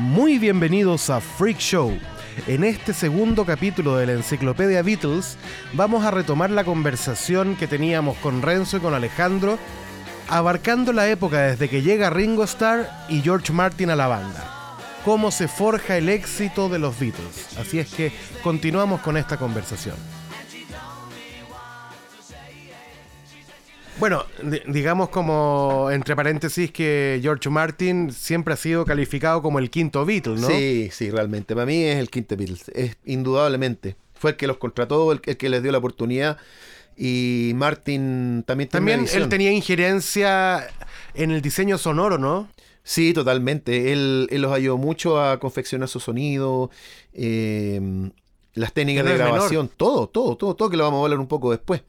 Muy 0.00 0.38
bienvenidos 0.38 1.10
a 1.10 1.20
Freak 1.20 1.58
Show. 1.58 1.92
En 2.46 2.64
este 2.64 2.94
segundo 2.94 3.44
capítulo 3.44 3.98
de 3.98 4.06
la 4.06 4.12
Enciclopedia 4.12 4.80
Beatles 4.80 5.36
vamos 5.74 6.06
a 6.06 6.10
retomar 6.10 6.48
la 6.50 6.64
conversación 6.64 7.54
que 7.54 7.66
teníamos 7.66 8.16
con 8.16 8.40
Renzo 8.40 8.78
y 8.78 8.80
con 8.80 8.94
Alejandro, 8.94 9.58
abarcando 10.26 10.94
la 10.94 11.06
época 11.06 11.42
desde 11.42 11.68
que 11.68 11.82
llega 11.82 12.08
Ringo 12.08 12.44
Starr 12.44 12.88
y 13.10 13.20
George 13.20 13.52
Martin 13.52 13.90
a 13.90 13.96
la 13.96 14.06
banda. 14.06 14.78
Cómo 15.04 15.30
se 15.30 15.48
forja 15.48 15.98
el 15.98 16.08
éxito 16.08 16.70
de 16.70 16.78
los 16.78 16.98
Beatles. 16.98 17.58
Así 17.58 17.78
es 17.78 17.92
que 17.92 18.10
continuamos 18.42 19.02
con 19.02 19.18
esta 19.18 19.36
conversación. 19.36 19.96
Bueno, 24.00 24.24
di- 24.42 24.62
digamos 24.66 25.10
como 25.10 25.88
entre 25.92 26.16
paréntesis 26.16 26.72
que 26.72 27.20
George 27.22 27.48
Martin 27.50 28.12
siempre 28.12 28.54
ha 28.54 28.56
sido 28.56 28.84
calificado 28.84 29.42
como 29.42 29.58
el 29.58 29.70
quinto 29.70 30.04
Beatle, 30.04 30.36
¿no? 30.40 30.48
Sí, 30.48 30.88
sí, 30.90 31.10
realmente. 31.10 31.54
Para 31.54 31.66
mí 31.66 31.84
es 31.84 31.98
el 31.98 32.08
quinto 32.10 32.36
Beatles. 32.36 32.68
Es 32.74 32.96
indudablemente. 33.04 33.96
Fue 34.14 34.32
el 34.32 34.36
que 34.36 34.46
los 34.46 34.56
contrató, 34.56 35.12
el, 35.12 35.20
el 35.24 35.36
que 35.36 35.48
les 35.48 35.62
dio 35.62 35.70
la 35.70 35.78
oportunidad. 35.78 36.38
Y 36.96 37.52
Martin 37.54 38.42
también 38.46 38.68
También 38.68 39.06
él 39.12 39.28
tenía 39.28 39.52
injerencia 39.52 40.66
en 41.14 41.30
el 41.30 41.40
diseño 41.40 41.78
sonoro, 41.78 42.18
¿no? 42.18 42.48
Sí, 42.82 43.12
totalmente. 43.12 43.92
Él, 43.92 44.26
él 44.30 44.42
los 44.42 44.52
ayudó 44.52 44.76
mucho 44.78 45.22
a 45.22 45.38
confeccionar 45.38 45.88
su 45.88 46.00
sonido, 46.00 46.70
eh, 47.12 48.10
las 48.54 48.72
técnicas 48.72 49.04
de 49.04 49.12
menor. 49.12 49.28
grabación, 49.28 49.70
todo, 49.76 50.08
todo, 50.08 50.36
todo, 50.36 50.54
todo 50.56 50.68
que 50.70 50.76
lo 50.76 50.84
vamos 50.84 51.00
a 51.00 51.04
hablar 51.04 51.20
un 51.20 51.28
poco 51.28 51.50
después. 51.50 51.82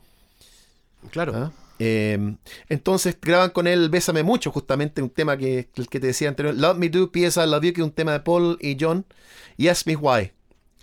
Claro. 1.09 1.33
¿ah? 1.35 1.51
Eh, 1.83 2.35
entonces 2.69 3.17
graban 3.19 3.49
con 3.49 3.65
él 3.65 3.89
Bésame 3.89 4.21
Mucho, 4.21 4.51
justamente 4.51 5.01
un 5.01 5.09
tema 5.09 5.35
que, 5.35 5.69
que 5.89 5.99
te 5.99 6.05
decía 6.07 6.29
anterior. 6.29 6.53
Love 6.55 6.77
Me 6.77 6.89
Do, 6.89 7.11
P.S. 7.11 7.41
I 7.43 7.47
Love 7.49 7.63
You, 7.63 7.73
que 7.73 7.81
es 7.81 7.85
un 7.85 7.91
tema 7.91 8.11
de 8.11 8.19
Paul 8.19 8.57
y 8.61 8.77
John. 8.79 9.03
Y 9.57 9.67
Ask 9.67 9.87
Me 9.87 9.95
Why. 9.95 10.31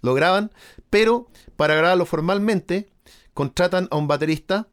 Lo 0.02 0.14
graban, 0.14 0.50
pero 0.90 1.28
para 1.56 1.74
grabarlo 1.76 2.04
formalmente 2.04 2.88
contratan 3.32 3.86
a 3.92 3.96
un 3.96 4.08
baterista, 4.08 4.66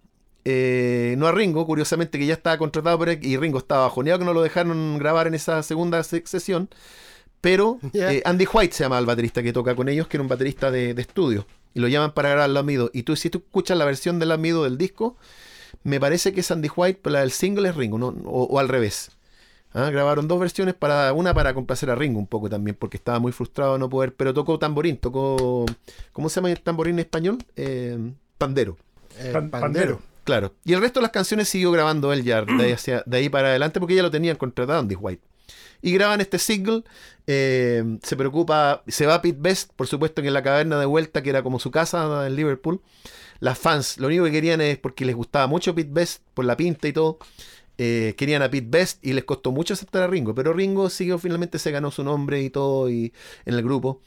eh, 0.46 1.14
no 1.18 1.28
a 1.28 1.32
Ringo, 1.32 1.66
curiosamente 1.68 2.18
que 2.18 2.26
ya 2.26 2.34
estaba 2.34 2.58
contratado 2.58 2.98
por 2.98 3.10
él, 3.10 3.20
y 3.22 3.38
Ringo 3.38 3.60
estaba 3.60 3.82
bajoneado 3.84 4.20
que 4.20 4.26
no 4.26 4.34
lo 4.34 4.42
dejaron 4.42 4.98
grabar 4.98 5.28
en 5.28 5.36
esa 5.36 5.62
segunda 5.64 6.04
se- 6.04 6.24
sesión. 6.26 6.70
Pero 7.42 7.80
eh, 7.94 8.24
Andy 8.26 8.48
White 8.52 8.74
se 8.76 8.84
llama 8.84 8.98
el 8.98 9.06
baterista 9.06 9.44
que 9.44 9.54
toca 9.54 9.76
con 9.76 9.90
ellos, 9.90 10.08
que 10.08 10.18
era 10.18 10.24
un 10.24 10.30
baterista 10.30 10.72
de, 10.72 10.96
de 10.96 11.02
estudio. 11.04 11.46
Y 11.76 11.80
lo 11.82 11.88
llaman 11.88 12.14
para 12.14 12.30
grabar 12.30 12.50
Love 12.50 12.66
Me 12.66 12.76
Do. 12.78 12.90
Y 12.94 13.04
tú, 13.04 13.16
si 13.16 13.30
tú 13.30 13.40
escuchas 13.40 13.78
la 13.78 13.86
versión 13.86 14.18
de 14.18 14.26
Love 14.26 14.40
Me 14.40 14.52
Do 14.52 14.64
del 14.64 14.78
disco, 14.78 15.18
me 15.86 16.00
parece 16.02 16.34
que 16.34 16.42
es 16.42 16.52
Andy 16.52 16.70
White, 16.76 17.00
pero 17.02 17.14
la 17.14 17.20
del 17.22 17.32
single 17.32 17.70
es 17.70 17.76
Ringo, 17.76 17.98
¿no? 17.98 18.08
o, 18.26 18.44
o 18.44 18.60
al 18.60 18.68
revés. 18.68 19.12
Ah, 19.74 19.90
Grabaron 19.90 20.28
dos 20.28 20.40
versiones, 20.40 20.74
para 20.74 21.12
una 21.14 21.34
para 21.34 21.54
complacer 21.54 21.90
a 21.90 21.96
Ringo 21.96 22.18
un 22.20 22.28
poco 22.28 22.50
también, 22.50 22.76
porque 22.80 22.96
estaba 22.98 23.20
muy 23.20 23.32
frustrado 23.32 23.74
de 23.74 23.80
no 23.80 23.90
poder, 23.90 24.14
pero 24.16 24.34
tocó 24.34 24.58
tamborín, 24.60 24.98
tocó, 24.98 25.66
¿cómo 26.14 26.30
se 26.30 26.36
llama 26.36 26.52
el 26.52 26.62
tamborín 26.62 26.96
en 26.96 27.00
español? 27.00 27.38
Eh, 27.56 27.98
pandero, 28.38 28.78
Eh, 29.20 29.32
Pan- 29.34 29.50
pandero. 29.50 30.02
claro. 30.24 30.54
Y 30.64 30.74
el 30.74 30.82
resto 30.82 31.00
de 31.00 31.04
las 31.04 31.12
canciones 31.12 31.50
siguió 31.50 31.72
grabando 31.72 32.12
él 32.14 32.24
ya 32.24 32.42
de 32.44 32.64
ahí, 32.64 32.72
hacia- 32.72 33.04
de 33.06 33.18
ahí 33.18 33.30
para 33.30 33.50
adelante, 33.50 33.80
porque 33.80 33.96
ya 33.96 34.02
lo 34.04 34.12
tenían 34.12 34.38
contratado 34.38 34.80
Andy 34.80 34.96
White. 34.96 35.22
Y 35.82 35.92
graban 35.94 36.22
este 36.22 36.40
single, 36.40 36.84
eh, 37.28 37.84
se 38.02 38.16
preocupa, 38.16 38.84
se 38.88 39.06
va 39.06 39.16
a 39.16 39.22
Pete 39.22 39.38
Best, 39.40 39.72
por 39.76 39.88
supuesto 39.88 40.22
que 40.22 40.30
en 40.30 40.34
la 40.34 40.44
caverna 40.44 40.80
de 40.80 40.86
vuelta, 40.86 41.22
que 41.22 41.30
era 41.30 41.44
como 41.44 41.60
su 41.60 41.72
casa 41.72 42.26
en 42.26 42.36
Liverpool. 42.36 42.82
Las 43.40 43.60
fans, 43.60 43.98
lo 43.98 44.08
único 44.08 44.24
que 44.26 44.32
querían 44.32 44.62
es 44.62 44.78
porque 44.78 45.06
les 45.06 45.16
gustaba 45.16 45.48
mucho 45.48 45.76
Pete 45.76 45.92
Best, 45.92 46.24
por 46.34 46.46
la 46.46 46.58
pinta 46.58 46.88
y 46.88 46.94
todo, 46.94 47.20
eh, 47.78 48.16
querían 48.18 48.42
a 48.42 48.50
Pete 48.50 48.68
Best 48.70 49.06
y 49.06 49.14
les 49.14 49.26
costó 49.26 49.52
mucho 49.52 49.74
aceptar 49.74 50.04
a 50.04 50.08
Ringo, 50.08 50.34
pero 50.34 50.54
Ringo 50.54 50.90
siguió, 50.90 51.20
finalmente 51.20 51.60
se 51.60 51.72
ganó 51.72 51.92
su 51.92 52.04
nombre 52.04 52.42
y 52.42 52.50
todo 52.50 52.90
y, 52.90 53.14
en 53.46 53.54
el 53.54 53.64
grupo. 53.64 54.02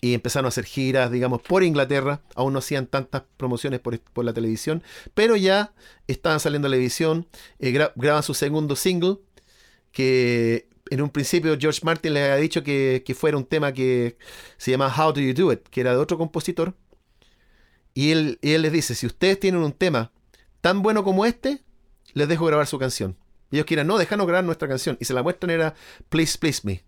Y 0.00 0.12
empezaron 0.12 0.44
a 0.44 0.48
hacer 0.48 0.64
giras, 0.66 1.10
digamos, 1.10 1.40
por 1.40 1.62
Inglaterra. 1.62 2.20
Aún 2.34 2.52
no 2.52 2.58
hacían 2.58 2.86
tantas 2.86 3.22
promociones 3.38 3.80
por, 3.80 3.98
por 4.00 4.26
la 4.26 4.34
televisión, 4.34 4.82
pero 5.14 5.34
ya 5.34 5.72
estaban 6.08 6.40
saliendo 6.40 6.66
a 6.66 6.68
la 6.68 6.74
televisión. 6.74 7.26
eh, 7.58 7.72
gra- 7.72 7.92
graban 7.96 8.22
su 8.22 8.34
segundo 8.34 8.76
single, 8.76 9.16
que 9.94 10.68
en 10.90 11.00
un 11.00 11.08
principio 11.08 11.56
George 11.58 11.80
Martin 11.82 12.12
les 12.12 12.24
había 12.24 12.36
dicho 12.36 12.62
que, 12.62 13.02
que 13.06 13.14
fuera 13.14 13.38
un 13.38 13.46
tema 13.46 13.72
que 13.72 14.18
se 14.58 14.70
llama 14.70 14.92
How 14.94 15.14
Do 15.14 15.20
You 15.22 15.32
Do 15.32 15.52
It, 15.52 15.60
que 15.70 15.80
era 15.80 15.92
de 15.92 15.96
otro 15.96 16.18
compositor. 16.18 16.74
Y 17.94 18.10
él, 18.10 18.38
y 18.42 18.52
él 18.52 18.62
les 18.62 18.72
dice, 18.72 18.94
si 18.94 19.06
ustedes 19.06 19.40
tienen 19.40 19.62
un 19.62 19.72
tema 19.72 20.10
tan 20.60 20.82
bueno 20.82 21.04
como 21.04 21.24
este, 21.24 21.62
les 22.12 22.28
dejo 22.28 22.44
grabar 22.44 22.66
su 22.66 22.78
canción. 22.78 23.16
Y 23.50 23.56
ellos 23.56 23.66
quieren, 23.66 23.86
no, 23.86 23.96
déjanos 23.98 24.26
grabar 24.26 24.44
nuestra 24.44 24.66
canción. 24.68 24.96
Y 25.00 25.04
se 25.04 25.14
la 25.14 25.22
muestran 25.22 25.50
era 25.50 25.74
Please 26.08 26.36
Please 26.38 26.60
Me. 26.64 26.82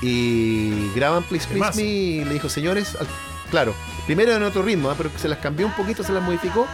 Y 0.00 0.90
graban 0.94 1.22
Please 1.24 1.46
Please. 1.48 1.76
Me 1.76 1.82
y 1.82 2.24
le 2.24 2.34
dijo, 2.34 2.48
señores, 2.48 2.94
al- 2.96 3.06
claro, 3.50 3.74
primero 4.06 4.32
en 4.32 4.42
otro 4.42 4.62
ritmo, 4.62 4.90
¿ah? 4.90 4.94
pero 4.96 5.10
se 5.16 5.28
las 5.28 5.38
cambió 5.38 5.66
un 5.66 5.74
poquito, 5.74 6.02
se 6.04 6.12
las 6.12 6.22
modificó 6.22 6.66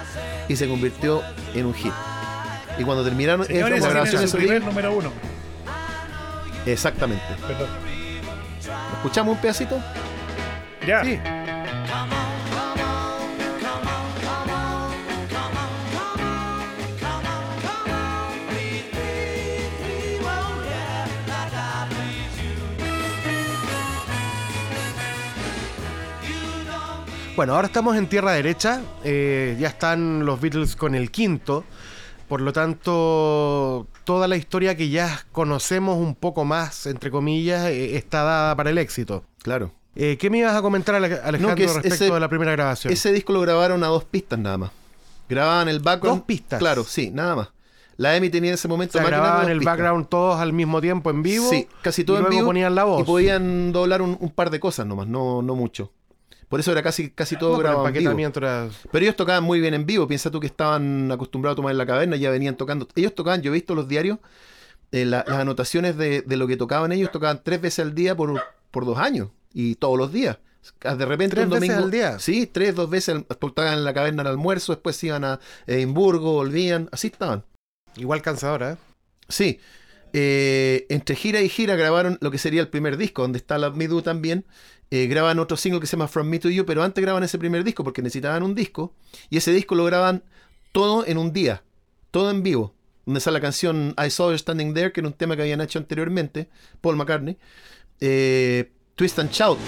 y 0.48 0.56
se 0.56 0.68
convirtió 0.68 1.22
en 1.54 1.66
un 1.66 1.74
hit. 1.74 1.92
Y 2.80 2.82
cuando 2.84 3.04
terminaron 3.04 3.44
Señores, 3.44 3.82
tienen 3.82 4.20
de 4.22 4.26
su 4.26 4.38
primer 4.38 4.64
número 4.64 4.94
uno. 4.94 5.12
exactamente. 6.64 7.22
Perdón. 7.46 7.68
¿Escuchamos 8.96 9.34
un 9.34 9.40
pedacito? 9.42 9.78
Ya. 10.86 11.04
Sí. 11.04 11.20
Bueno, 27.36 27.54
ahora 27.54 27.68
estamos 27.68 27.96
en 27.96 28.06
tierra 28.06 28.32
derecha. 28.32 28.82
eh, 29.04 29.56
ya 29.58 29.68
están 29.68 30.24
los 30.26 30.40
Beatles 30.40 30.76
con 30.76 30.94
el 30.94 31.10
quinto. 31.10 31.64
Por 32.30 32.40
lo 32.40 32.52
tanto, 32.54 33.86
toda 34.04 34.28
la 34.28 34.36
historia 34.36 34.76
que 34.76 34.88
ya 34.88 35.26
conocemos 35.32 35.98
un 35.98 36.14
poco 36.14 36.44
más, 36.44 36.86
entre 36.86 37.10
comillas, 37.10 37.66
eh, 37.66 37.96
está 37.96 38.22
dada 38.22 38.56
para 38.56 38.70
el 38.70 38.78
éxito. 38.78 39.24
Claro. 39.42 39.72
Eh, 39.96 40.16
¿Qué 40.18 40.30
me 40.30 40.38
ibas 40.38 40.54
a 40.54 40.62
comentar, 40.62 40.94
Ale- 40.94 41.20
Alejandro, 41.22 41.56
que 41.56 41.64
es- 41.64 41.74
respecto 41.74 42.04
ese- 42.04 42.14
de 42.14 42.20
la 42.20 42.28
primera 42.28 42.52
grabación? 42.52 42.92
Ese 42.92 43.12
disco 43.12 43.32
lo 43.32 43.40
grabaron 43.40 43.82
a 43.84 43.88
dos 43.88 44.04
pistas 44.04 44.38
nada 44.38 44.56
más. 44.58 44.70
Grababan 45.28 45.68
el 45.68 45.80
background. 45.80 46.20
Dos 46.20 46.26
pistas. 46.26 46.58
Claro, 46.60 46.84
sí, 46.84 47.10
nada 47.10 47.34
más. 47.34 47.48
La 47.96 48.16
EMI 48.16 48.30
tenía 48.30 48.50
en 48.50 48.54
ese 48.54 48.66
o 48.68 48.70
momento 48.70 48.92
sea, 48.92 49.02
de 49.02 49.08
grababan 49.08 49.48
el 49.50 49.58
pistas. 49.58 49.72
background 49.76 50.08
todos 50.08 50.40
al 50.40 50.52
mismo 50.52 50.80
tiempo 50.80 51.10
en 51.10 51.22
vivo. 51.22 51.50
Sí, 51.50 51.66
casi 51.82 52.04
todo 52.04 52.16
y 52.16 52.18
en 52.18 52.22
luego 52.22 52.36
vivo. 52.36 52.46
ponían 52.46 52.74
la 52.74 52.84
voz. 52.84 53.00
Y 53.00 53.04
podían 53.04 53.72
doblar 53.72 54.00
un, 54.02 54.16
un 54.20 54.30
par 54.30 54.50
de 54.50 54.58
cosas 54.60 54.86
nomás, 54.86 55.06
no, 55.06 55.42
no 55.42 55.54
mucho. 55.54 55.90
Por 56.50 56.60
eso 56.60 56.72
era 56.72 56.82
casi, 56.82 57.10
casi 57.10 57.36
todo 57.38 57.52
No, 57.52 57.58
grabado 57.60 57.86
en 57.86 57.94
vivo. 57.94 58.10
Pero 58.92 59.04
ellos 59.04 59.16
tocaban 59.16 59.44
muy 59.44 59.60
bien 59.60 59.72
en 59.72 59.86
vivo. 59.86 60.06
Piensa 60.06 60.30
tú 60.30 60.40
que 60.40 60.48
estaban 60.48 61.10
acostumbrados 61.12 61.54
a 61.54 61.56
tomar 61.56 61.70
en 61.70 61.78
la 61.78 61.86
caverna, 61.86 62.16
ya 62.16 62.28
venían 62.30 62.56
tocando. 62.56 62.86
Ellos 62.96 63.14
tocaban, 63.14 63.40
yo 63.40 63.50
he 63.52 63.54
visto 63.54 63.74
los 63.76 63.86
diarios, 63.88 64.18
eh, 64.90 65.04
la- 65.06 65.24
las 65.26 65.38
anotaciones 65.38 65.96
de, 65.96 66.22
de 66.22 66.36
lo 66.36 66.46
que 66.48 66.56
tocaban 66.58 66.90
ellos, 66.92 67.10
tocaban 67.12 67.40
tres 67.44 67.60
veces 67.62 67.78
al 67.86 67.94
día 67.94 68.16
por, 68.16 68.42
por 68.72 68.84
dos 68.84 68.98
años. 68.98 69.28
Y 69.54 69.76
todos 69.76 69.96
los 69.96 70.12
días. 70.12 70.38
De 70.82 71.06
repente 71.06 71.36
¿Tres 71.36 71.44
un 71.46 71.50
veces 71.52 71.68
domingo. 71.68 71.84
al 71.84 71.90
día? 71.92 72.18
Sí, 72.18 72.46
tres, 72.46 72.74
dos 72.74 72.90
veces. 72.90 73.14
al- 73.14 73.24
Tocaban 73.24 73.74
en 73.74 73.84
la 73.84 73.94
caverna 73.94 74.22
al 74.22 74.26
almuerzo, 74.28 74.72
después 74.72 75.02
iban 75.04 75.24
a 75.24 75.38
Edimburgo, 75.68 76.32
volvían. 76.32 76.88
Así 76.92 77.06
estaban. 77.06 77.44
igual 77.96 78.22
cansadora. 78.22 78.72
¿eh? 78.72 78.76
Sí. 79.28 79.60
Eh, 80.12 80.86
entre 80.88 81.14
gira 81.14 81.40
y 81.40 81.48
gira 81.48 81.76
grabaron 81.76 82.18
lo 82.20 82.32
que 82.32 82.38
sería 82.38 82.60
el 82.60 82.68
primer 82.68 82.96
disco, 82.96 83.22
donde 83.22 83.38
está 83.38 83.56
Me 83.70 83.86
Do 83.86 84.02
también. 84.02 84.44
Eh, 84.90 85.06
graban 85.06 85.38
otro 85.38 85.56
single 85.56 85.80
que 85.80 85.86
se 85.86 85.92
llama 85.92 86.08
From 86.08 86.28
Me 86.28 86.38
to 86.38 86.50
You, 86.50 86.66
pero 86.66 86.82
antes 86.82 87.00
graban 87.00 87.22
ese 87.22 87.38
primer 87.38 87.62
disco 87.62 87.84
porque 87.84 88.02
necesitaban 88.02 88.42
un 88.42 88.54
disco. 88.54 88.92
Y 89.28 89.36
ese 89.36 89.52
disco 89.52 89.74
lo 89.74 89.84
graban 89.84 90.24
todo 90.72 91.06
en 91.06 91.18
un 91.18 91.32
día, 91.32 91.62
todo 92.10 92.30
en 92.30 92.42
vivo. 92.42 92.74
Donde 93.06 93.20
sale 93.20 93.38
la 93.38 93.40
canción 93.40 93.94
I 94.04 94.10
Saw 94.10 94.30
You 94.32 94.38
Standing 94.38 94.74
There, 94.74 94.92
que 94.92 95.00
era 95.00 95.08
un 95.08 95.14
tema 95.14 95.36
que 95.36 95.42
habían 95.42 95.60
hecho 95.60 95.78
anteriormente, 95.78 96.48
Paul 96.80 96.96
McCartney. 96.96 97.38
Eh, 98.00 98.70
Twist 98.94 99.18
and 99.18 99.30
Shout. 99.30 99.58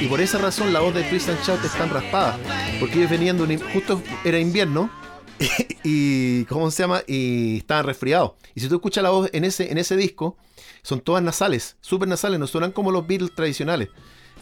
Y 0.00 0.06
por 0.06 0.20
esa 0.20 0.38
razón 0.38 0.72
la 0.72 0.80
voz 0.80 0.94
de 0.94 1.02
Twist 1.04 1.28
and 1.30 1.42
Shout 1.42 1.64
es 1.64 1.72
tan 1.72 1.88
raspada. 1.88 2.38
Porque 2.78 2.98
ellos 2.98 3.10
venían 3.10 3.38
de 3.38 3.44
un. 3.44 3.58
Justo 3.72 4.02
era 4.24 4.38
invierno. 4.38 4.90
y 5.84 6.44
¿cómo 6.44 6.70
se 6.70 6.82
llama? 6.82 7.02
Y 7.06 7.58
estaban 7.58 7.86
resfriados. 7.86 8.32
Y 8.54 8.60
si 8.60 8.68
tú 8.68 8.74
escuchas 8.74 9.02
la 9.02 9.10
voz 9.10 9.30
en 9.32 9.44
ese, 9.44 9.70
en 9.70 9.78
ese 9.78 9.96
disco, 9.96 10.36
son 10.82 11.00
todas 11.00 11.22
nasales, 11.22 11.76
súper 11.80 12.08
nasales, 12.08 12.38
no 12.38 12.46
suenan 12.46 12.72
como 12.72 12.90
los 12.90 13.06
Beatles 13.06 13.34
tradicionales. 13.34 13.88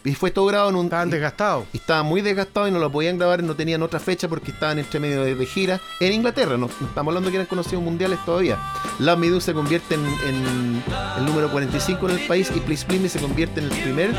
Y 0.05 0.13
fue 0.13 0.31
todo 0.31 0.45
grabado 0.45 0.69
en 0.69 0.75
un. 0.75 0.85
Estaban 0.85 1.09
desgastados. 1.09 1.65
y 1.73 1.77
estaban 1.77 2.05
muy 2.05 2.21
desgastados 2.21 2.69
y 2.69 2.71
no 2.71 2.79
lo 2.79 2.91
podían 2.91 3.17
grabar, 3.17 3.43
no 3.43 3.55
tenían 3.55 3.81
otra 3.81 3.99
fecha 3.99 4.27
porque 4.27 4.51
estaban 4.51 4.77
entre 4.79 4.99
medio 4.99 5.23
de, 5.23 5.35
de 5.35 5.45
gira 5.45 5.81
en 5.99 6.13
Inglaterra. 6.13 6.57
No, 6.57 6.69
no 6.79 6.87
estamos 6.87 7.11
hablando 7.11 7.29
que 7.31 7.37
eran 7.37 7.47
conocidos 7.47 7.83
mundiales 7.83 8.19
todavía. 8.23 8.59
Love 8.99 9.19
Me 9.19 9.29
Do 9.29 9.41
se 9.41 9.53
convierte 9.53 9.95
en, 9.95 10.05
en 10.05 10.83
el 11.17 11.25
número 11.25 11.51
45 11.51 12.09
en 12.09 12.19
el 12.19 12.27
país 12.27 12.51
y 12.55 12.59
Please 12.59 12.85
Please 12.85 13.01
Me 13.01 13.09
se 13.09 13.19
convierte 13.19 13.59
en 13.59 13.65
el 13.65 13.81
primer 13.81 14.15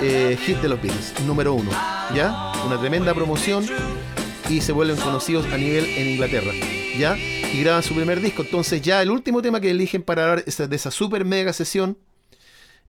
eh, 0.00 0.38
hit 0.44 0.56
de 0.58 0.68
los 0.68 0.80
Beatles, 0.80 1.14
número 1.26 1.52
uno. 1.52 1.70
¿Ya? 2.14 2.52
Una 2.66 2.80
tremenda 2.80 3.14
promoción 3.14 3.66
y 4.48 4.60
se 4.60 4.72
vuelven 4.72 4.96
conocidos 4.96 5.46
a 5.52 5.58
nivel 5.58 5.84
en 5.84 6.08
Inglaterra. 6.08 6.52
¿ya? 6.98 7.16
Y 7.16 7.62
graban 7.62 7.82
su 7.82 7.94
primer 7.94 8.20
disco. 8.20 8.42
Entonces 8.42 8.80
ya 8.82 9.02
el 9.02 9.10
último 9.10 9.42
tema 9.42 9.60
que 9.60 9.70
eligen 9.70 10.02
para 10.02 10.22
hablar 10.30 10.44
de 10.44 10.76
esa 10.76 10.90
super 10.90 11.24
mega 11.24 11.52
sesión 11.52 11.98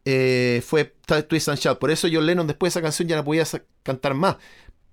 eh, 0.06 0.64
fue 0.66 0.86
Twist 1.28 1.50
and 1.50 1.60
Shout. 1.60 1.80
Por 1.80 1.92
eso 1.92 2.08
John 2.12 2.26
Lennon 2.26 2.48
después 2.48 2.74
de 2.74 2.80
esa 2.80 2.84
canción 2.84 3.08
ya 3.08 3.16
no 3.16 3.24
podía 3.24 3.46
cantar 3.84 4.14
más. 4.14 4.38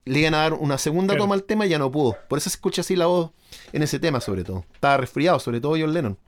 Le 0.04 0.20
iban 0.20 0.34
a 0.34 0.38
dar 0.38 0.54
una 0.54 0.78
segunda 0.78 1.12
Claro. 1.12 1.24
toma 1.24 1.34
al 1.34 1.44
tema 1.44 1.66
y 1.66 1.70
ya 1.70 1.78
no 1.78 1.90
pudo. 1.90 2.16
Por 2.28 2.38
eso 2.38 2.48
se 2.48 2.54
escucha 2.56 2.80
así 2.80 2.96
la 2.96 3.06
voz 3.06 3.30
en 3.72 3.82
ese 3.82 3.98
tema 3.98 4.20
sobre 4.20 4.44
todo. 4.44 4.64
Estaba 4.72 4.96
resfriado, 4.96 5.38
sobre 5.38 5.60
todo 5.60 5.72
John 5.78 5.92
Lennon. 5.92 6.18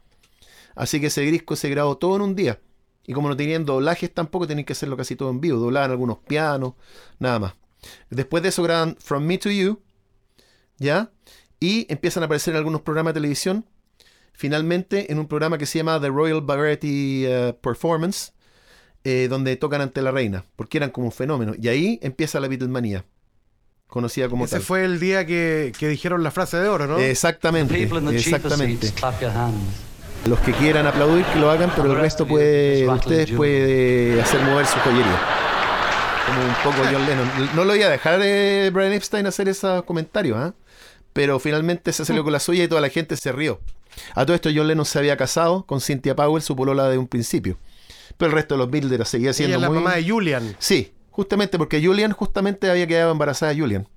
Así 0.75 1.00
que 1.00 1.06
ese 1.06 1.23
disco 1.23 1.56
se 1.56 1.69
grabó 1.71 1.97
todo 1.97 2.17
en 2.17 2.23
un 2.23 2.35
día. 2.35 2.61
Y 3.06 3.12
como 3.12 3.29
no 3.29 3.37
tenían 3.37 3.65
doblajes 3.65 4.12
tampoco, 4.12 4.47
tenían 4.47 4.65
que 4.65 4.75
hacerlo 4.75 4.97
casi 4.97 5.17
todo 5.17 5.31
en 5.31 5.41
vivo. 5.41 5.59
Doblaban 5.59 5.91
algunos 5.91 6.19
pianos, 6.19 6.75
nada 7.19 7.38
más. 7.38 7.55
Después 8.11 8.43
de 8.43 8.50
eso 8.50 8.62
graban 8.62 8.97
From 9.00 9.25
Me 9.25 9.38
to 9.38 9.50
You, 9.50 9.81
¿ya? 10.79 11.11
Y 11.59 11.87
empiezan 11.91 12.23
a 12.23 12.27
aparecer 12.27 12.53
en 12.53 12.59
algunos 12.59 12.82
programas 12.82 13.15
de 13.15 13.21
televisión. 13.21 13.65
Finalmente, 14.32 15.11
en 15.11 15.19
un 15.19 15.27
programa 15.27 15.59
que 15.59 15.67
se 15.67 15.79
llama 15.79 16.00
The 16.00 16.09
Royal 16.09 16.41
Variety 16.43 17.25
eh, 17.27 17.55
Performance, 17.61 18.32
eh, 19.05 19.29
donde 19.31 19.56
tocan 19.56 19.81
ante 19.81 20.02
la 20.02 20.11
reina, 20.11 20.44
porque 20.56 20.79
eran 20.79 20.91
como 20.91 21.06
un 21.06 21.12
fenómeno. 21.12 21.55
Y 21.61 21.69
ahí 21.69 21.99
empieza 22.02 22.41
la 22.41 22.49
Beatlemanía, 22.49 23.05
conocida 23.87 24.29
como 24.29 24.44
Ese 24.44 24.56
tal. 24.56 24.62
fue 24.62 24.85
el 24.85 25.00
día 25.00 25.26
que, 25.26 25.73
que 25.79 25.88
dijeron 25.88 26.23
la 26.23 26.31
frase 26.31 26.58
de 26.58 26.69
oro, 26.69 26.87
¿no? 26.87 26.99
Exactamente, 26.99 27.82
exactamente. 27.82 28.93
Los 30.26 30.38
que 30.41 30.52
quieran 30.52 30.87
aplaudir, 30.87 31.25
que 31.25 31.38
lo 31.38 31.50
hagan, 31.50 31.73
pero 31.75 31.93
el 31.93 31.99
resto 31.99 32.26
puede, 32.26 32.87
ustedes 32.88 33.31
puede 33.32 34.20
hacer 34.20 34.43
mover 34.43 34.67
su 34.67 34.79
joyería. 34.81 35.20
Como 36.26 36.41
un 36.46 36.55
poco 36.62 36.88
John 36.93 37.06
Lennon. 37.06 37.56
No 37.56 37.64
lo 37.64 37.73
voy 37.73 37.82
a 37.82 37.88
dejar 37.88 38.20
de 38.20 38.70
Brian 38.73 38.93
Epstein 38.93 39.26
hacer 39.26 39.49
esos 39.49 39.82
comentarios, 39.85 40.37
¿ah? 40.37 40.55
Pero 41.14 41.41
finalmente 41.41 41.93
se 41.93 42.05
salió 42.05 42.23
con 42.23 42.32
la 42.32 42.38
suya 42.38 42.64
y 42.64 42.69
toda 42.69 42.82
la 42.82 42.91
gente 42.91 43.17
se 43.17 43.32
rió. 43.32 43.61
A 44.14 44.25
todo 44.25 44.35
esto 44.35 44.50
John 44.55 44.69
Lennon 44.69 44.85
se 44.85 44.99
había 44.99 45.17
casado 45.17 45.64
con 45.64 45.81
Cynthia 45.81 46.14
Powell, 46.14 46.43
su 46.43 46.55
polola 46.55 46.88
de 46.88 46.99
un 46.99 47.08
principio. 47.08 47.56
Pero 48.20 48.32
el 48.32 48.37
resto 48.37 48.55
de 48.55 48.58
los 48.58 48.70
Beatles 48.70 49.08
seguía 49.08 49.31
Ella 49.31 49.32
siendo 49.32 49.56
es 49.56 49.62
la 49.62 49.69
muy... 49.70 49.78
mamá 49.78 49.96
de 49.96 50.06
Julian. 50.06 50.55
Sí, 50.58 50.93
justamente 51.11 51.56
porque 51.56 51.82
Julian 51.82 52.12
justamente 52.12 52.70
había 52.70 52.87
quedado 52.87 53.12
embarazada 53.12 53.55
de 53.55 53.58
Julian. 53.58 53.88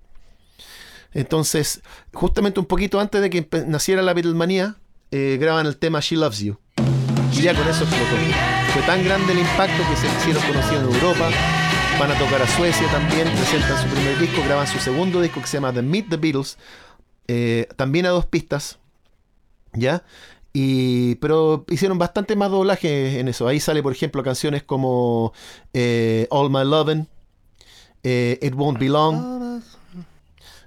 Entonces, 1.12 1.82
justamente 2.14 2.62
un 2.62 2.66
poquito 2.66 3.02
antes 3.02 3.22
de 3.22 3.30
que 3.30 3.46
naciera 3.68 4.02
la 4.02 4.14
Beatlemanía, 4.14 4.78
eh, 5.12 5.38
graban 5.42 5.66
el 5.66 5.76
tema 5.76 6.00
She 6.00 6.16
Loves 6.16 6.40
You. 6.40 6.58
Y 7.34 7.42
ya 7.42 7.54
con 7.54 7.68
eso 7.68 7.84
explotó. 7.84 8.16
Fue 8.72 8.82
tan 8.84 9.04
grande 9.04 9.34
el 9.34 9.40
impacto 9.40 9.84
que 9.90 9.98
se 9.98 10.08
hicieron 10.08 10.42
conocidos 10.44 10.88
en 10.88 10.96
Europa. 10.96 11.30
Van 12.00 12.10
a 12.10 12.18
tocar 12.18 12.42
a 12.42 12.48
Suecia 12.48 12.88
también, 12.92 13.28
presentan 13.28 13.84
su 13.84 13.90
primer 13.94 14.18
disco, 14.20 14.42
graban 14.46 14.68
su 14.68 14.80
segundo 14.80 15.20
disco 15.20 15.42
que 15.42 15.48
se 15.48 15.58
llama 15.58 15.74
The 15.74 15.82
Meet 15.82 16.10
the 16.10 16.18
Beatles, 16.18 16.58
eh, 17.28 17.68
también 17.76 18.06
a 18.06 18.10
dos 18.10 18.26
pistas, 18.26 18.80
¿ya? 19.74 20.04
Y, 20.54 21.16
pero 21.16 21.66
hicieron 21.70 21.98
bastante 21.98 22.36
más 22.36 22.52
doblaje 22.52 23.20
en 23.20 23.28
eso. 23.28 23.48
Ahí 23.48 23.60
sale, 23.60 23.82
por 23.82 23.92
ejemplo, 23.92 24.24
canciones 24.24 24.62
como 24.64 25.34
eh, 25.74 26.28
All 26.30 26.52
My 26.52 26.64
Lovin', 26.64 27.08
eh, 28.04 28.38
It 28.42 28.54
Won't 28.54 28.80
Be 28.80 28.90
Long. 28.90 29.62